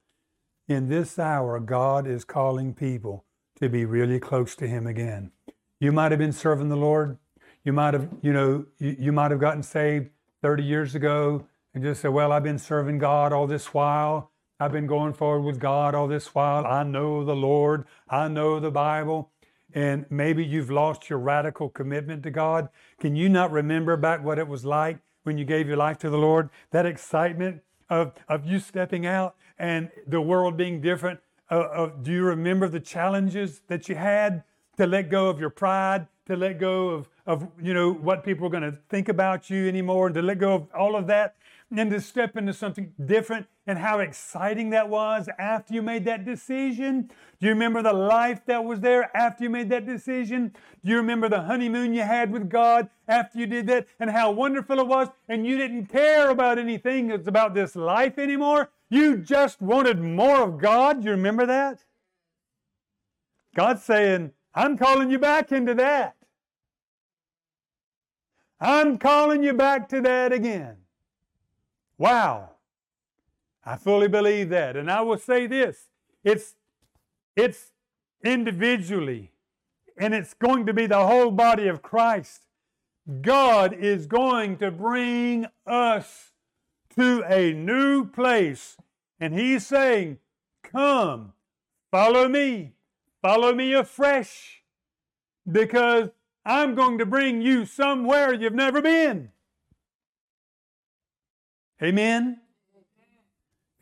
[0.67, 3.25] in this hour, God is calling people
[3.61, 5.31] to be really close to Him again.
[5.79, 7.19] You might have been serving the Lord.
[7.63, 10.11] You might have, you know, you, you might have gotten saved
[10.43, 14.31] 30 years ago and just say, Well, I've been serving God all this while.
[14.61, 16.65] I've been going forward with God all this while.
[16.67, 17.85] I know the Lord.
[18.09, 19.31] I know the Bible.
[19.75, 22.69] And maybe you've lost your radical commitment to God.
[23.01, 26.11] Can you not remember back what it was like when you gave your life to
[26.11, 26.51] the Lord?
[26.71, 31.21] That excitement of, of you stepping out and the world being different.
[31.51, 34.45] Uh, uh, do you remember the challenges that you had?
[34.77, 38.47] to let go of your pride, to let go of, of you know what people
[38.47, 41.37] are going to think about you anymore, and to let go of all of that,
[41.71, 43.47] and to step into something different.
[43.64, 47.03] And how exciting that was after you made that decision.
[47.38, 50.53] Do you remember the life that was there after you made that decision?
[50.83, 54.33] Do you remember the honeymoon you had with God after you did that, and how
[54.33, 55.09] wonderful it was?
[55.29, 58.71] And you didn't care about anything that's about this life anymore.
[58.90, 61.03] You just wanted more of God.
[61.03, 61.85] Do you remember that?
[63.55, 66.16] God's saying, I'm calling you back into that.
[68.62, 70.77] I'm calling you back to that again.
[71.98, 72.51] Wow.
[73.64, 74.77] I fully believe that.
[74.77, 75.88] And I will say this
[76.22, 76.55] it's,
[77.35, 77.72] it's
[78.25, 79.33] individually,
[79.98, 82.46] and it's going to be the whole body of Christ.
[83.20, 86.31] God is going to bring us
[86.94, 88.77] to a new place.
[89.18, 90.18] And He's saying,
[90.62, 91.33] Come,
[91.90, 92.75] follow me,
[93.20, 94.62] follow me afresh,
[95.51, 96.11] because
[96.44, 99.31] I'm going to bring you somewhere you've never been.
[101.83, 102.40] Amen.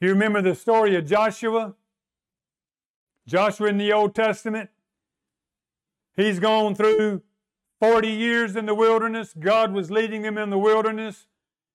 [0.00, 1.74] You remember the story of Joshua?
[3.26, 4.70] Joshua in the Old Testament.
[6.16, 7.22] He's gone through
[7.80, 9.34] 40 years in the wilderness.
[9.38, 11.26] God was leading him in the wilderness.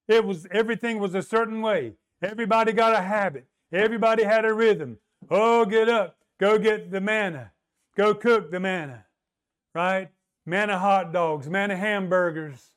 [0.07, 1.93] It was everything was a certain way.
[2.21, 3.45] Everybody got a habit.
[3.71, 4.97] Everybody had a rhythm.
[5.29, 6.17] Oh, get up.
[6.39, 7.51] Go get the manna.
[7.95, 9.05] Go cook the manna.
[9.73, 10.09] Right?
[10.45, 12.71] Manna hot dogs, manna hamburgers,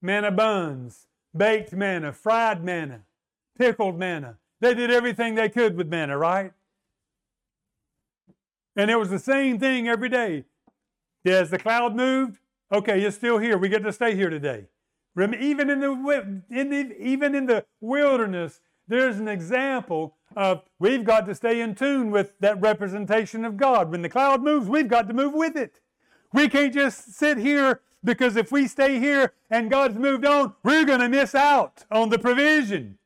[0.00, 3.00] manna buns, baked manna, fried manna,
[3.58, 4.36] pickled manna.
[4.60, 6.52] They did everything they could with manna, right?
[8.76, 10.44] And it was the same thing every day.
[11.24, 12.38] As the cloud moved,
[12.72, 13.58] okay, you're still here.
[13.58, 14.66] We get to stay here today.
[15.18, 21.26] Even in the, in the, even in the wilderness, there's an example of we've got
[21.26, 23.90] to stay in tune with that representation of God.
[23.90, 25.80] When the cloud moves, we've got to move with it.
[26.32, 30.84] We can't just sit here because if we stay here and God's moved on, we're
[30.84, 32.98] going to miss out on the provision.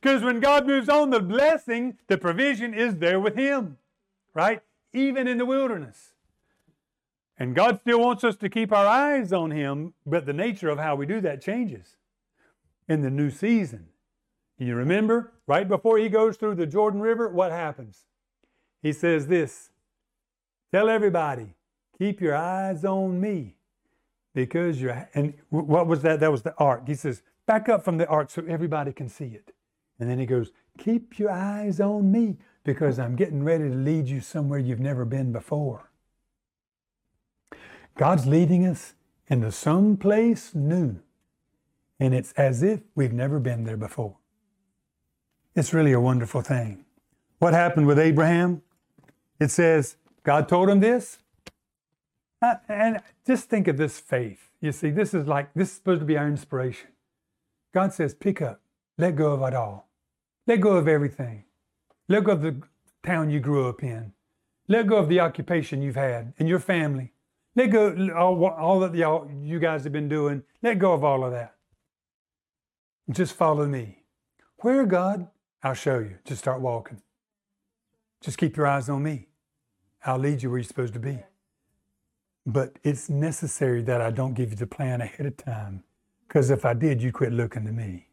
[0.00, 3.78] Because when God moves on, the blessing, the provision is there with Him,
[4.34, 4.62] right?
[4.92, 6.12] Even in the wilderness.
[7.38, 10.78] And God still wants us to keep our eyes on Him, but the nature of
[10.78, 11.96] how we do that changes
[12.88, 13.88] in the new season.
[14.58, 18.06] You remember, right before He goes through the Jordan River, what happens?
[18.82, 19.70] He says this
[20.70, 21.55] Tell everybody,
[21.98, 23.56] keep your eyes on me
[24.34, 25.08] because you're.
[25.14, 26.20] And what was that?
[26.20, 26.86] That was the ark.
[26.86, 29.52] He says, back up from the ark so everybody can see it.
[29.98, 34.08] And then he goes, keep your eyes on me because I'm getting ready to lead
[34.08, 35.90] you somewhere you've never been before.
[37.96, 38.94] God's leading us
[39.28, 41.00] into some place new,
[41.98, 44.16] and it's as if we've never been there before.
[45.54, 46.84] It's really a wonderful thing.
[47.38, 48.60] What happened with Abraham?
[49.40, 51.18] It says, God told him this.
[52.46, 54.50] Uh, and just think of this faith.
[54.60, 56.90] You see, this is like, this is supposed to be our inspiration.
[57.74, 58.60] God says, pick up,
[58.98, 59.88] let go of it all.
[60.46, 61.44] Let go of everything.
[62.08, 62.62] Let go of the
[63.04, 64.12] town you grew up in.
[64.68, 67.12] Let go of the occupation you've had and your family.
[67.56, 70.44] Let go all, all that y'all, you guys have been doing.
[70.62, 71.54] Let go of all of that.
[73.10, 74.04] Just follow me.
[74.58, 75.28] Where, God?
[75.62, 76.18] I'll show you.
[76.24, 77.02] Just start walking.
[78.20, 79.26] Just keep your eyes on me.
[80.04, 81.18] I'll lead you where you're supposed to be.
[82.46, 85.82] But it's necessary that I don't give you the plan ahead of time.
[86.28, 88.06] Because if I did, you'd quit looking to me.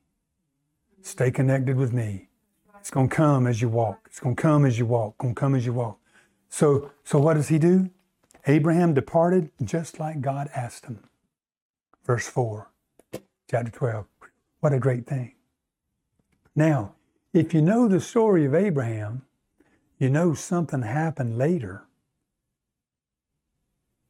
[1.01, 2.29] Stay connected with me.
[2.79, 4.07] It's going to come as you walk.
[4.07, 5.17] It's going to come as you walk.
[5.17, 5.99] Going to come as you walk.
[6.49, 7.89] So, so what does he do?
[8.47, 10.99] Abraham departed just like God asked him.
[12.05, 12.69] Verse 4,
[13.49, 14.05] chapter 12.
[14.59, 15.35] What a great thing.
[16.55, 16.93] Now,
[17.33, 19.23] if you know the story of Abraham,
[19.97, 21.85] you know something happened later.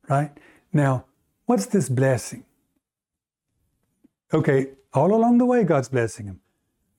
[0.10, 0.32] Right?
[0.72, 1.06] Now,
[1.46, 2.46] what's this blessing?
[4.34, 6.40] Okay, all along the way, God's blessing him.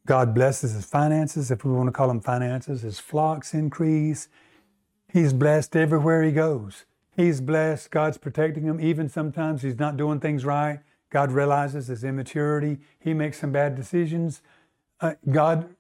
[0.07, 4.29] God blesses his finances, if we want to call them finances, his flocks increase.
[5.13, 6.85] He's blessed everywhere he goes.
[7.17, 7.91] He's blessed.
[7.91, 8.81] God's protecting him.
[8.81, 10.81] Even sometimes he's not doing things right.
[11.11, 12.79] God realizes his immaturity.
[12.99, 14.43] He makes some bad decisions.
[15.01, 15.75] Uh, God,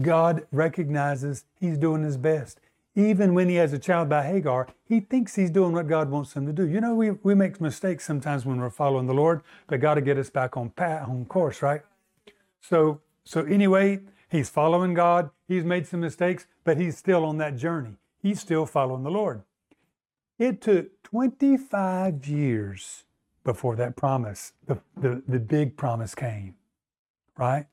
[0.00, 2.58] God recognizes he's doing his best.
[2.94, 6.34] Even when he has a child by Hagar, he thinks he's doing what God wants
[6.34, 6.66] him to do.
[6.66, 10.02] You know, we, we make mistakes sometimes when we're following the Lord, but God to
[10.02, 11.82] get us back on path, on course, right?
[12.60, 15.30] So, so anyway, he's following God.
[15.48, 17.96] He's made some mistakes, but he's still on that journey.
[18.20, 19.42] He's still following the Lord.
[20.38, 23.04] It took 25 years
[23.44, 26.54] before that promise, the, the, the big promise came,
[27.36, 27.66] right?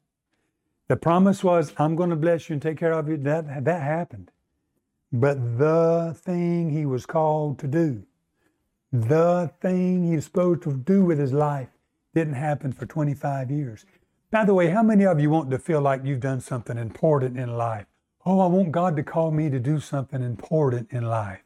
[0.88, 3.17] The promise was, I'm going to bless you and take care of you.
[3.17, 4.32] That, that happened.
[5.12, 8.03] But the thing he was called to do,
[8.91, 11.70] the thing he was supposed to do with his life
[12.14, 13.86] didn't happen for 25 years.
[14.32, 17.39] By the way, how many of you want to feel like you've done something important
[17.39, 17.88] in life?
[18.26, 21.41] Oh, I want God to call me to do something important in life.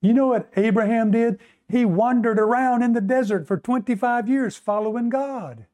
[0.00, 1.40] You know what Abraham did?
[1.68, 5.66] He wandered around in the desert for 25 years following God.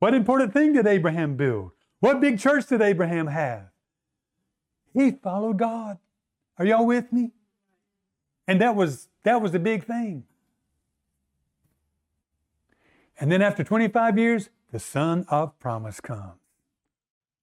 [0.00, 1.70] What important thing did Abraham build?
[2.00, 3.70] What big church did Abraham have?
[4.92, 5.98] He followed God.
[6.58, 7.32] Are y'all with me?
[8.46, 10.24] And that was that was the big thing.
[13.20, 16.40] And then after 25 years, the son of promise comes.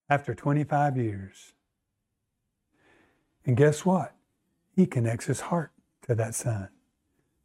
[0.10, 1.54] After 25 years.
[3.46, 4.14] And guess what?
[4.76, 5.72] He connects his heart
[6.08, 6.70] to that son.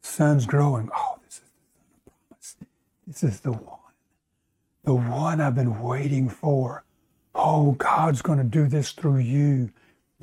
[0.00, 0.90] Son's growing.
[0.96, 2.56] Oh, this is the son of promise.
[3.06, 3.78] This is the one.
[4.84, 6.84] The one I've been waiting for.
[7.34, 9.70] Oh, God's going to do this through you.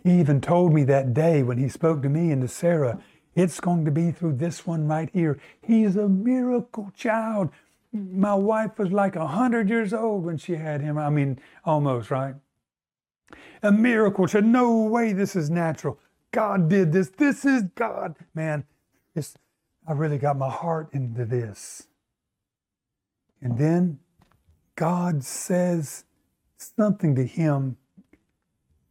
[0.08, 2.97] He even told me that day when he spoke to me and to Sarah,
[3.36, 5.38] it's going to be through this one right here.
[5.62, 7.49] He's a miracle child.
[7.91, 10.97] My wife was like a hundred years old when she had him.
[10.97, 12.36] I mean, almost, right?
[13.62, 14.28] A miracle.
[14.28, 14.45] child.
[14.45, 15.99] no way this is natural.
[16.32, 17.10] God did this.
[17.10, 18.16] This is God.
[18.34, 18.64] Man,
[19.14, 19.36] it's,
[19.86, 21.89] I really got my heart into this.
[23.41, 23.99] And then
[24.78, 26.05] God says
[26.55, 27.76] something to him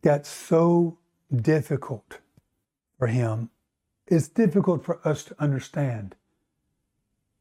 [0.03, 0.99] that's so
[1.35, 2.18] difficult
[2.99, 3.51] for him.
[4.07, 6.14] It's difficult for us to understand.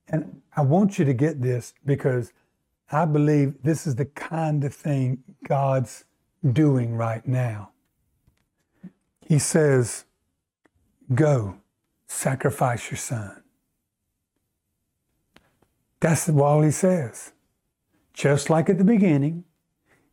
[0.08, 2.34] And I want you to get this because
[2.92, 6.06] I believe this is the kind of thing God's
[6.54, 7.72] doing right now.
[9.28, 10.06] He says,
[11.14, 11.58] Go,
[12.08, 13.44] sacrifice your son.
[16.00, 17.32] That's all he says.
[18.14, 19.44] Just like at the beginning,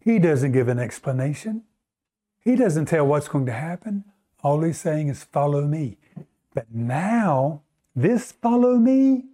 [0.01, 1.65] he doesn't give an explanation.
[2.43, 4.05] He doesn't tell what's going to happen.
[4.43, 5.99] All he's saying is, Follow me.
[6.55, 7.63] But now,
[7.95, 9.25] this follow me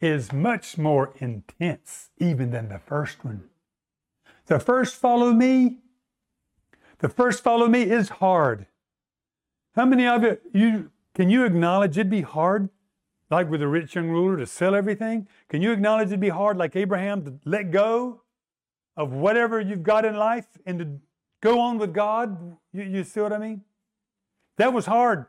[0.00, 3.44] is much more intense even than the first one.
[4.46, 5.78] The first follow me,
[6.98, 8.66] the first follow me is hard.
[9.74, 12.68] How many of you, you can you acknowledge it'd be hard,
[13.30, 15.26] like with the rich young ruler, to sell everything?
[15.48, 18.22] Can you acknowledge it'd be hard, like Abraham, to let go
[18.96, 20.88] of whatever you've got in life and to
[21.40, 22.56] go on with God?
[22.72, 23.62] You, you see what I mean?
[24.56, 25.26] That was hard.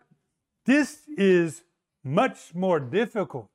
[0.65, 1.63] This is
[2.03, 3.49] much more difficult.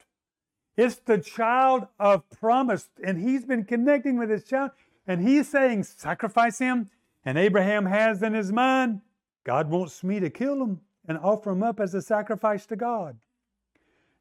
[0.76, 4.70] It's the child of promise, and he's been connecting with his child,
[5.06, 6.90] and he's saying, Sacrifice him.
[7.24, 9.00] And Abraham has in his mind,
[9.44, 13.16] God wants me to kill him and offer him up as a sacrifice to God.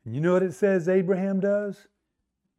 [0.05, 1.87] And you know what it says Abraham does?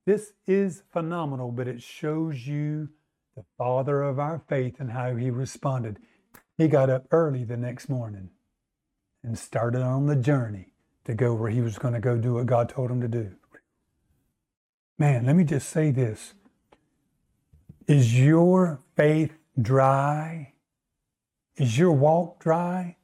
[0.05, 2.89] This is phenomenal, but it shows you
[3.37, 5.99] the father of our faith and how he responded.
[6.59, 8.31] He got up early the next morning
[9.23, 10.75] and started on the journey
[11.05, 13.33] to go where he was going to go do what God told him to do.
[14.99, 16.35] Man, let me just say this.
[17.89, 20.55] Is your faith dry?
[21.57, 22.97] Is your walk dry?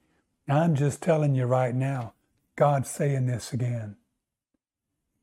[0.49, 2.15] I'm just telling you right now,
[2.57, 3.97] God's saying this again.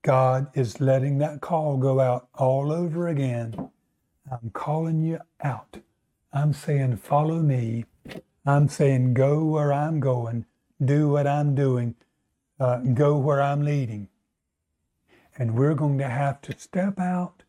[0.03, 3.71] God is letting that call go out all over again.
[4.31, 5.77] I'm calling you out.
[6.33, 7.85] I'm saying, follow me.
[8.45, 10.45] I'm saying, go where I'm going,
[10.83, 11.95] do what I'm doing,
[12.59, 14.09] uh, go where I'm leading.
[15.37, 17.43] And we're going to have to step out,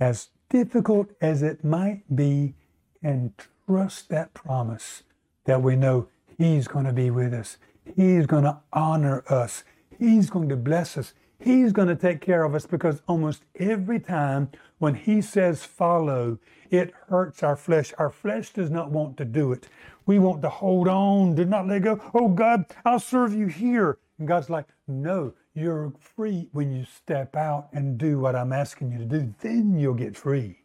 [0.00, 2.54] as difficult as it might be,
[3.02, 3.32] and
[3.66, 5.02] trust that promise
[5.44, 6.08] that we know
[6.38, 7.58] He's going to be with us.
[7.96, 9.64] He's going to honor us.
[9.98, 11.14] He's going to bless us.
[11.38, 14.50] He's going to take care of us because almost every time
[14.84, 16.38] when He says follow,
[16.70, 17.94] it hurts our flesh.
[17.96, 19.66] Our flesh does not want to do it.
[20.04, 21.98] We want to hold on, do not let go.
[22.12, 23.96] Oh, God, I'll serve you here.
[24.18, 28.92] And God's like, no, you're free when you step out and do what I'm asking
[28.92, 29.34] you to do.
[29.40, 30.58] Then you'll get free.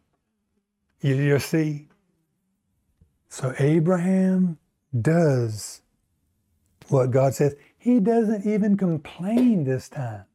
[1.00, 1.88] You, you see?
[3.30, 4.58] So Abraham
[5.00, 5.80] does
[6.88, 7.56] what God says.
[7.78, 10.26] He doesn't even complain this time.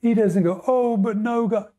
[0.00, 1.70] He doesn't go, oh, but no, God.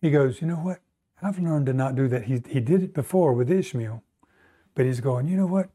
[0.00, 0.80] He goes, you know what?
[1.22, 2.24] I've learned to not do that.
[2.24, 4.02] He, he did it before with Ishmael,
[4.74, 5.70] but he's going, you know what?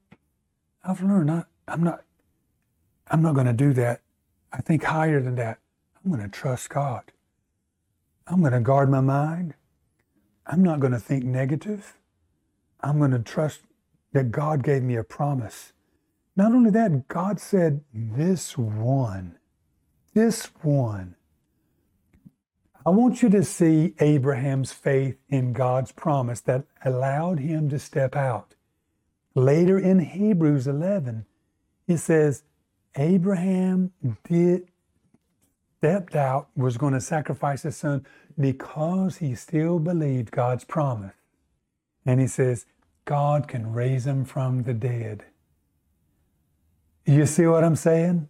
[0.83, 2.03] I've learned not, I'm not,
[3.09, 4.01] I'm not going to do that.
[4.53, 5.59] I think higher than that.
[6.03, 7.11] I'm going to trust God.
[8.27, 9.55] I'm going to guard my mind.
[10.45, 11.97] I'm not going to think negative.
[12.81, 13.61] I'm going to trust
[14.13, 15.73] that God gave me a promise.
[16.35, 19.37] Not only that, God said, This one,
[20.13, 21.15] this one.
[22.85, 28.15] I want you to see Abraham's faith in God's promise that allowed him to step
[28.15, 28.55] out.
[29.35, 31.25] Later in Hebrews 11,
[31.87, 32.43] it says,
[32.95, 33.91] Abraham
[34.27, 34.69] did
[35.79, 38.05] stepped out, was going to sacrifice his son
[38.37, 41.13] because he still believed God's promise.
[42.05, 42.65] And he says,
[43.05, 45.23] God can raise him from the dead.
[47.05, 48.27] You see what I'm saying?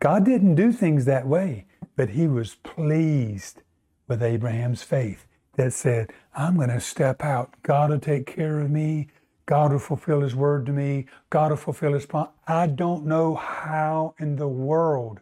[0.00, 3.62] God didn't do things that way, but he was pleased
[4.06, 5.26] with Abraham's faith
[5.56, 7.54] that said, I'm going to step out.
[7.62, 9.08] God will take care of me.
[9.46, 11.06] God will fulfill his word to me.
[11.30, 12.30] God will fulfill his promise.
[12.46, 15.20] I don't know how in the world,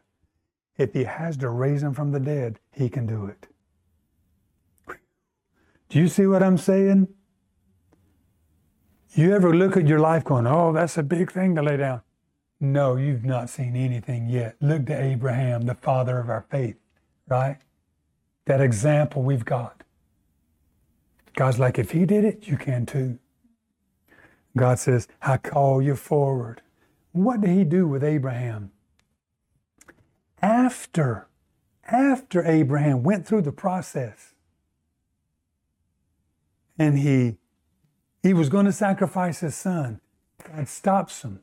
[0.76, 3.46] if he has to raise him from the dead, he can do it.
[5.88, 7.09] Do you see what I'm saying?
[9.14, 12.02] You ever look at your life going, oh, that's a big thing to lay down?
[12.59, 14.57] No, you've not seen anything yet.
[14.61, 16.76] Look to Abraham, the father of our faith,
[17.28, 17.59] right?
[18.46, 19.82] That example we've got.
[21.34, 23.18] God's like, if he did it, you can too.
[24.57, 26.62] God says, I call you forward.
[27.12, 28.70] What did he do with Abraham?
[30.40, 31.28] After,
[31.84, 34.32] after Abraham went through the process
[36.78, 37.36] and he,
[38.22, 40.00] he was going to sacrifice his son,
[40.42, 41.40] God stops him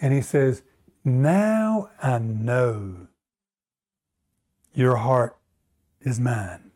[0.00, 0.62] and he says,
[1.04, 3.08] Now I know
[4.74, 5.36] your heart
[6.00, 6.70] is mine.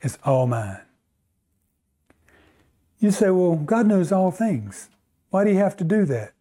[0.00, 0.82] It's all mine.
[2.98, 4.88] You say, Well, God knows all things.
[5.30, 6.32] Why do you have to do that?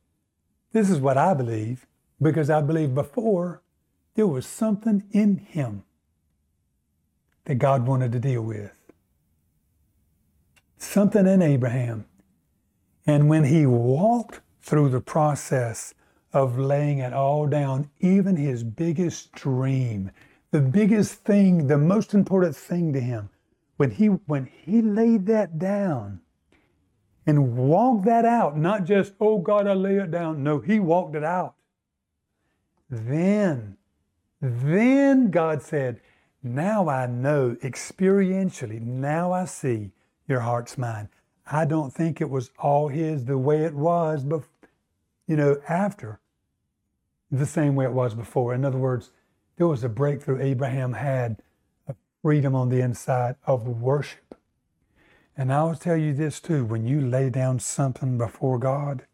[0.72, 1.88] This is what I believe,
[2.22, 3.62] because I believe before
[4.16, 5.84] there was something in him
[7.46, 8.76] that God wanted to deal with.
[10.78, 12.06] Something in Abraham.
[13.08, 15.94] And when he walked through the process
[16.34, 20.12] of laying it all down, even his biggest dream,
[20.52, 23.30] the biggest thing, the most important thing to him,
[23.78, 26.20] when he when he laid that down
[27.26, 30.44] and walked that out, not just, oh God, I lay it down.
[30.44, 31.56] No, he walked it out.
[32.90, 33.78] Then,
[34.42, 36.02] then God said,
[36.42, 39.92] Now I know experientially, now I see
[40.28, 41.10] your heart's mine.
[41.52, 44.44] I don't think it was all his the way it was, but
[45.28, 46.20] you know, after
[47.32, 48.54] the same way it was before.
[48.54, 49.12] In other words,
[49.58, 51.42] there was a breakthrough Abraham had
[51.88, 54.36] of freedom on the inside of worship.
[55.36, 59.06] And I'll tell you this too when you lay down something before God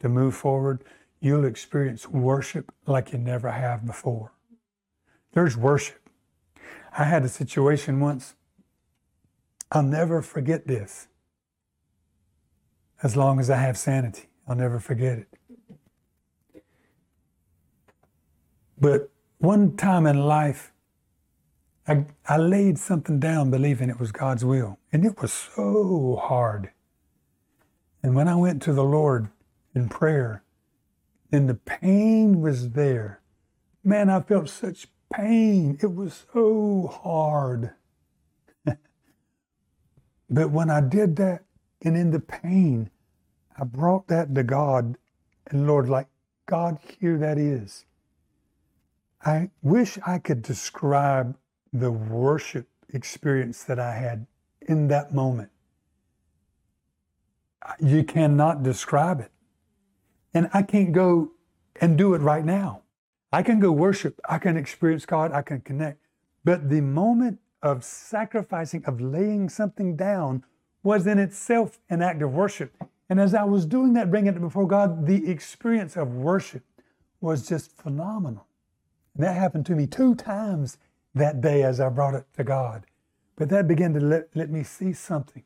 [0.00, 0.82] to move forward,
[1.20, 4.32] you'll experience worship like you never have before.
[5.32, 6.08] There's worship.
[6.96, 8.34] I had a situation once,
[9.70, 11.06] I'll never forget this.
[13.02, 15.28] As long as I have sanity, I'll never forget it.
[18.78, 20.72] But one time in life,
[21.86, 26.70] I, I laid something down believing it was God's will, and it was so hard.
[28.02, 29.28] And when I went to the Lord
[29.74, 30.42] in prayer,
[31.32, 33.20] and the pain was there.
[33.84, 35.78] Man, I felt such pain.
[35.82, 37.72] It was so hard.
[40.30, 41.44] but when I did that,
[41.82, 42.90] and in the pain,
[43.58, 44.96] I brought that to God,
[45.46, 46.08] and Lord, like,
[46.46, 47.84] God, here that is.
[49.24, 51.36] I wish I could describe
[51.72, 54.26] the worship experience that I had
[54.62, 55.50] in that moment.
[57.78, 59.30] You cannot describe it.
[60.32, 61.32] And I can't go
[61.80, 62.82] and do it right now.
[63.32, 65.98] I can go worship, I can experience God, I can connect.
[66.44, 70.44] But the moment of sacrificing, of laying something down,
[70.82, 72.72] was in itself an act of worship.
[73.08, 76.62] And as I was doing that, bringing it before God, the experience of worship
[77.20, 78.46] was just phenomenal.
[79.14, 80.78] And that happened to me two times
[81.14, 82.84] that day as I brought it to God.
[83.36, 85.42] But that began to let, let me see something.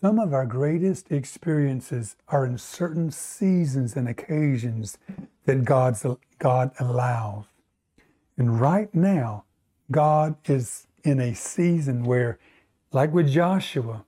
[0.00, 4.98] Some of our greatest experiences are in certain seasons and occasions
[5.46, 6.04] that God's,
[6.38, 7.46] God allows.
[8.36, 9.44] And right now,
[9.90, 12.38] God is in a season where,
[12.92, 14.04] like with Joshua,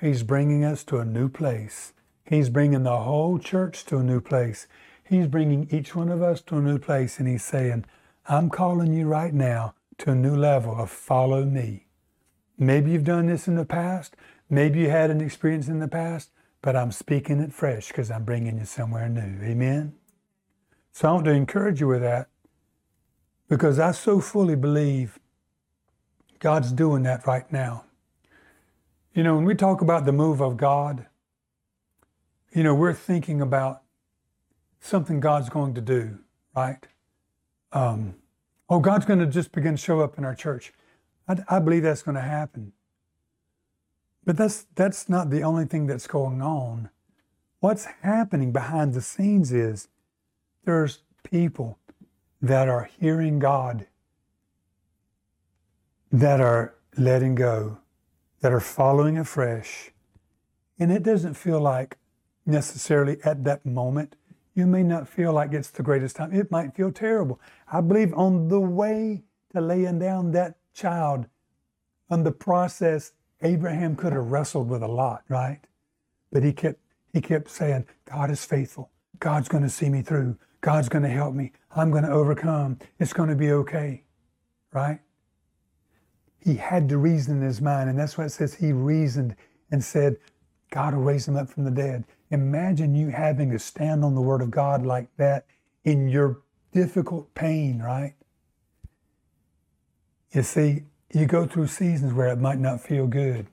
[0.00, 1.92] He's bringing us to a new place.
[2.24, 4.66] He's bringing the whole church to a new place.
[5.04, 7.84] He's bringing each one of us to a new place, and He's saying,
[8.26, 11.86] I'm calling you right now to a new level of follow me.
[12.56, 14.16] Maybe you've done this in the past.
[14.48, 16.30] Maybe you had an experience in the past,
[16.62, 19.44] but I'm speaking it fresh because I'm bringing you somewhere new.
[19.44, 19.94] Amen?
[20.92, 22.28] So I want to encourage you with that
[23.48, 25.18] because I so fully believe
[26.38, 27.84] God's doing that right now.
[29.12, 31.06] You know, when we talk about the move of God,
[32.54, 33.82] you know, we're thinking about
[34.80, 36.18] something God's going to do,
[36.54, 36.86] right?
[37.72, 38.14] Um,
[38.68, 40.72] oh, God's going to just begin to show up in our church.
[41.26, 42.72] I, I believe that's going to happen.
[44.24, 46.90] But that's, that's not the only thing that's going on.
[47.58, 49.88] What's happening behind the scenes is
[50.64, 51.78] there's people
[52.40, 53.86] that are hearing God,
[56.12, 57.78] that are letting go,
[58.40, 59.90] that are following afresh.
[60.78, 61.98] And it doesn't feel like
[62.46, 64.16] necessarily at that moment,
[64.54, 66.32] you may not feel like it's the greatest time.
[66.32, 67.40] It might feel terrible.
[67.70, 69.22] I believe on the way
[69.52, 71.26] to laying down that child,
[72.08, 73.12] on the process,
[73.42, 75.60] Abraham could have wrestled with a lot, right?
[76.32, 76.80] But he kept
[77.12, 78.90] he kept saying, God is faithful.
[79.18, 80.36] God's going to see me through.
[80.60, 81.52] God's going to help me.
[81.74, 82.78] I'm going to overcome.
[82.98, 84.04] It's going to be okay.
[84.72, 85.00] Right?
[86.42, 89.36] He had to reason in his mind, and that's why it says he reasoned
[89.70, 90.16] and said,
[90.70, 92.04] God will raise him up from the dead.
[92.30, 95.46] Imagine you having to stand on the word of God like that
[95.84, 96.40] in your
[96.72, 98.14] difficult pain, right?
[100.32, 103.48] You see, you go through seasons where it might not feel good,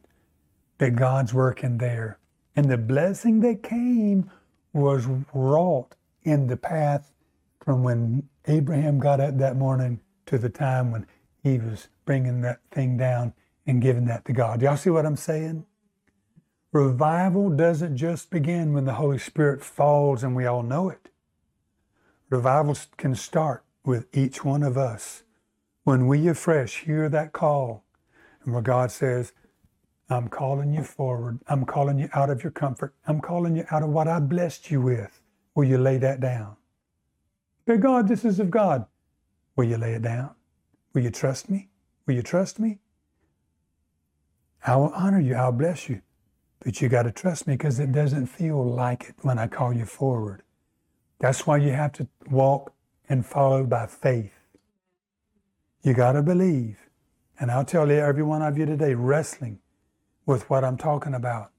[0.77, 2.19] but God's working there.
[2.55, 4.29] And the blessing that came
[4.73, 7.11] was wrought in the path
[7.63, 11.07] from when Abraham got up that morning to the time when
[11.41, 13.33] he was bringing that thing down
[13.67, 14.63] and giving that to God.
[14.63, 15.65] Y'all see what I'm saying?
[16.71, 21.09] Revival doesn't just begin when the Holy Spirit falls and we all know it.
[22.29, 25.23] Revival can start with each one of us
[25.83, 27.83] when we afresh hear that call
[28.43, 29.33] and where God says,
[30.09, 31.39] I'm calling you forward.
[31.47, 32.95] I'm calling you out of your comfort.
[33.05, 35.21] I'm calling you out of what I blessed you with.
[35.55, 36.55] Will you lay that down?
[37.65, 38.85] But God, this is of God.
[39.57, 40.31] Will you lay it down?
[40.93, 41.69] Will you trust me?
[42.07, 42.79] Will you trust me?
[44.65, 45.35] I will honor you.
[45.35, 46.01] I'll bless you.
[46.61, 49.73] But you got to trust me because it doesn't feel like it when I call
[49.73, 50.41] you forward.
[51.19, 52.73] That's why you have to walk
[53.09, 54.33] and follow by faith.
[55.83, 56.79] You got to believe.
[57.39, 59.59] And I'll tell you, every one of you today, wrestling
[60.25, 61.51] with what I'm talking about.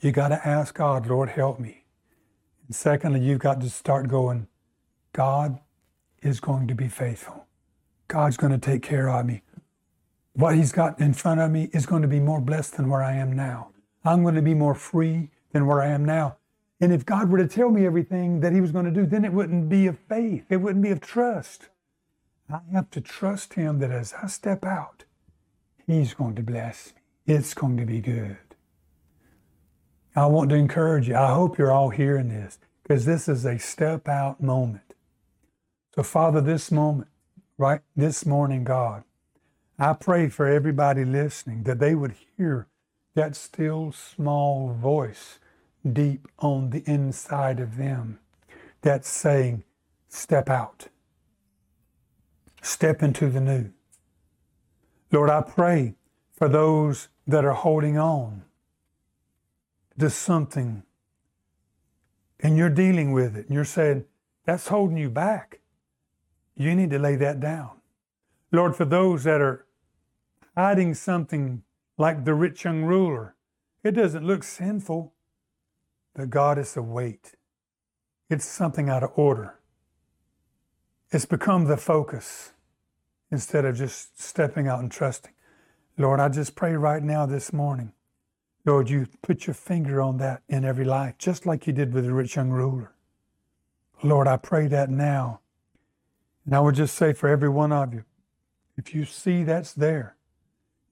[0.00, 1.84] You got to ask God, Lord, help me.
[2.66, 4.46] And secondly, you've got to start going,
[5.12, 5.58] God
[6.22, 7.45] is going to be faithful.
[8.08, 9.42] God's going to take care of me.
[10.34, 13.02] What He's got in front of me is going to be more blessed than where
[13.02, 13.68] I am now.
[14.04, 16.36] I'm going to be more free than where I am now.
[16.80, 19.24] And if God were to tell me everything that He was going to do, then
[19.24, 20.44] it wouldn't be of faith.
[20.50, 21.68] It wouldn't be of trust.
[22.50, 25.04] I have to trust Him that as I step out,
[25.86, 27.34] He's going to bless me.
[27.34, 28.36] It's going to be good.
[30.14, 31.16] I want to encourage you.
[31.16, 34.94] I hope you're all hearing this because this is a step out moment.
[35.94, 37.08] So, Father, this moment,
[37.58, 39.04] right this morning, God,
[39.78, 42.66] I pray for everybody listening that they would hear
[43.14, 45.38] that still small voice
[45.90, 48.18] deep on the inside of them
[48.82, 49.64] that's saying,
[50.08, 50.88] Step out,
[52.62, 53.72] step into the new.
[55.12, 55.94] Lord, I pray
[56.32, 58.42] for those that are holding on
[59.98, 60.82] to something
[62.40, 64.04] and you're dealing with it and you're saying,
[64.44, 65.60] that's holding you back.
[66.56, 67.70] You need to lay that down.
[68.50, 69.66] Lord, for those that are
[70.56, 71.62] hiding something
[71.98, 73.34] like the rich young ruler,
[73.82, 75.12] it doesn't look sinful,
[76.14, 77.34] but God is a weight.
[78.30, 79.60] It's something out of order.
[81.10, 82.52] It's become the focus
[83.30, 85.32] instead of just stepping out and trusting.
[85.98, 87.92] Lord, I just pray right now this morning,
[88.64, 92.04] Lord, you put your finger on that in every life, just like you did with
[92.04, 92.92] the rich young ruler.
[94.02, 95.40] Lord, I pray that now.
[96.46, 98.04] And I would just say for every one of you,
[98.76, 100.16] if you see that's there,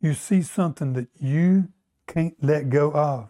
[0.01, 1.69] you see something that you
[2.07, 3.29] can't let go of,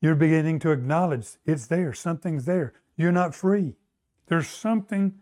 [0.00, 2.74] you're beginning to acknowledge it's there, something's there.
[2.96, 3.76] You're not free.
[4.26, 5.14] There's something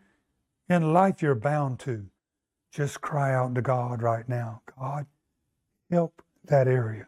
[0.68, 2.06] in life you're bound to.
[2.72, 5.06] Just cry out to God right now God,
[5.90, 7.06] help that area.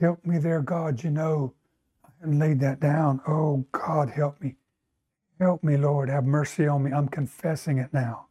[0.00, 1.02] Help me there, God.
[1.02, 1.54] You know,
[2.04, 3.20] I laid that down.
[3.28, 4.56] Oh, God, help me.
[5.40, 6.08] Help me, Lord.
[6.10, 6.92] Have mercy on me.
[6.92, 8.26] I'm confessing it now.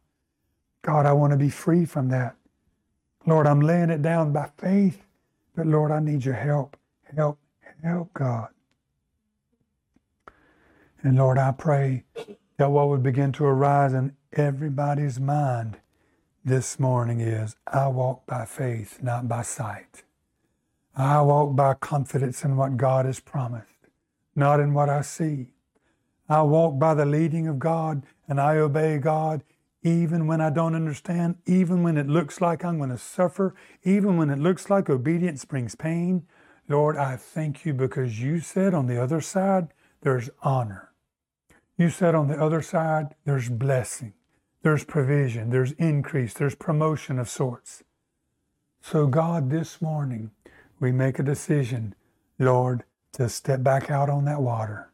[0.82, 2.36] God, I want to be free from that.
[3.26, 5.02] Lord, I'm laying it down by faith,
[5.56, 6.76] but Lord, I need your help.
[7.16, 7.38] Help,
[7.82, 8.48] help, God.
[11.02, 12.04] And Lord, I pray
[12.58, 15.78] that what would begin to arise in everybody's mind
[16.44, 20.04] this morning is I walk by faith, not by sight.
[20.96, 23.68] I walk by confidence in what God has promised,
[24.36, 25.48] not in what I see.
[26.28, 29.42] I walk by the leading of God and I obey God
[29.82, 33.54] even when I don't understand, even when it looks like I'm going to suffer,
[33.84, 36.26] even when it looks like obedience brings pain.
[36.68, 39.68] Lord, I thank you because you said on the other side,
[40.02, 40.90] there's honor.
[41.76, 44.14] You said on the other side, there's blessing
[44.62, 47.84] there's provision, there's increase, there's promotion of sorts.
[48.80, 50.30] So, God, this morning,
[50.80, 51.94] we make a decision,
[52.38, 54.90] Lord, to step back out on that water,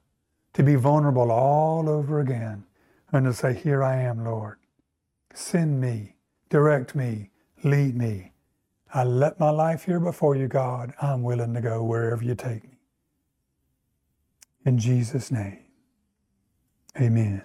[0.55, 2.65] to be vulnerable all over again.
[3.13, 4.59] and to say, Here I am, Lord.
[5.35, 6.17] Send me,
[6.51, 7.31] direct me,
[7.65, 8.33] lead me.
[8.95, 10.95] I let my life here before you, God.
[11.03, 12.79] I'm willing to go wherever you take me.
[14.67, 15.61] In Jesus' name,
[17.01, 17.43] amen.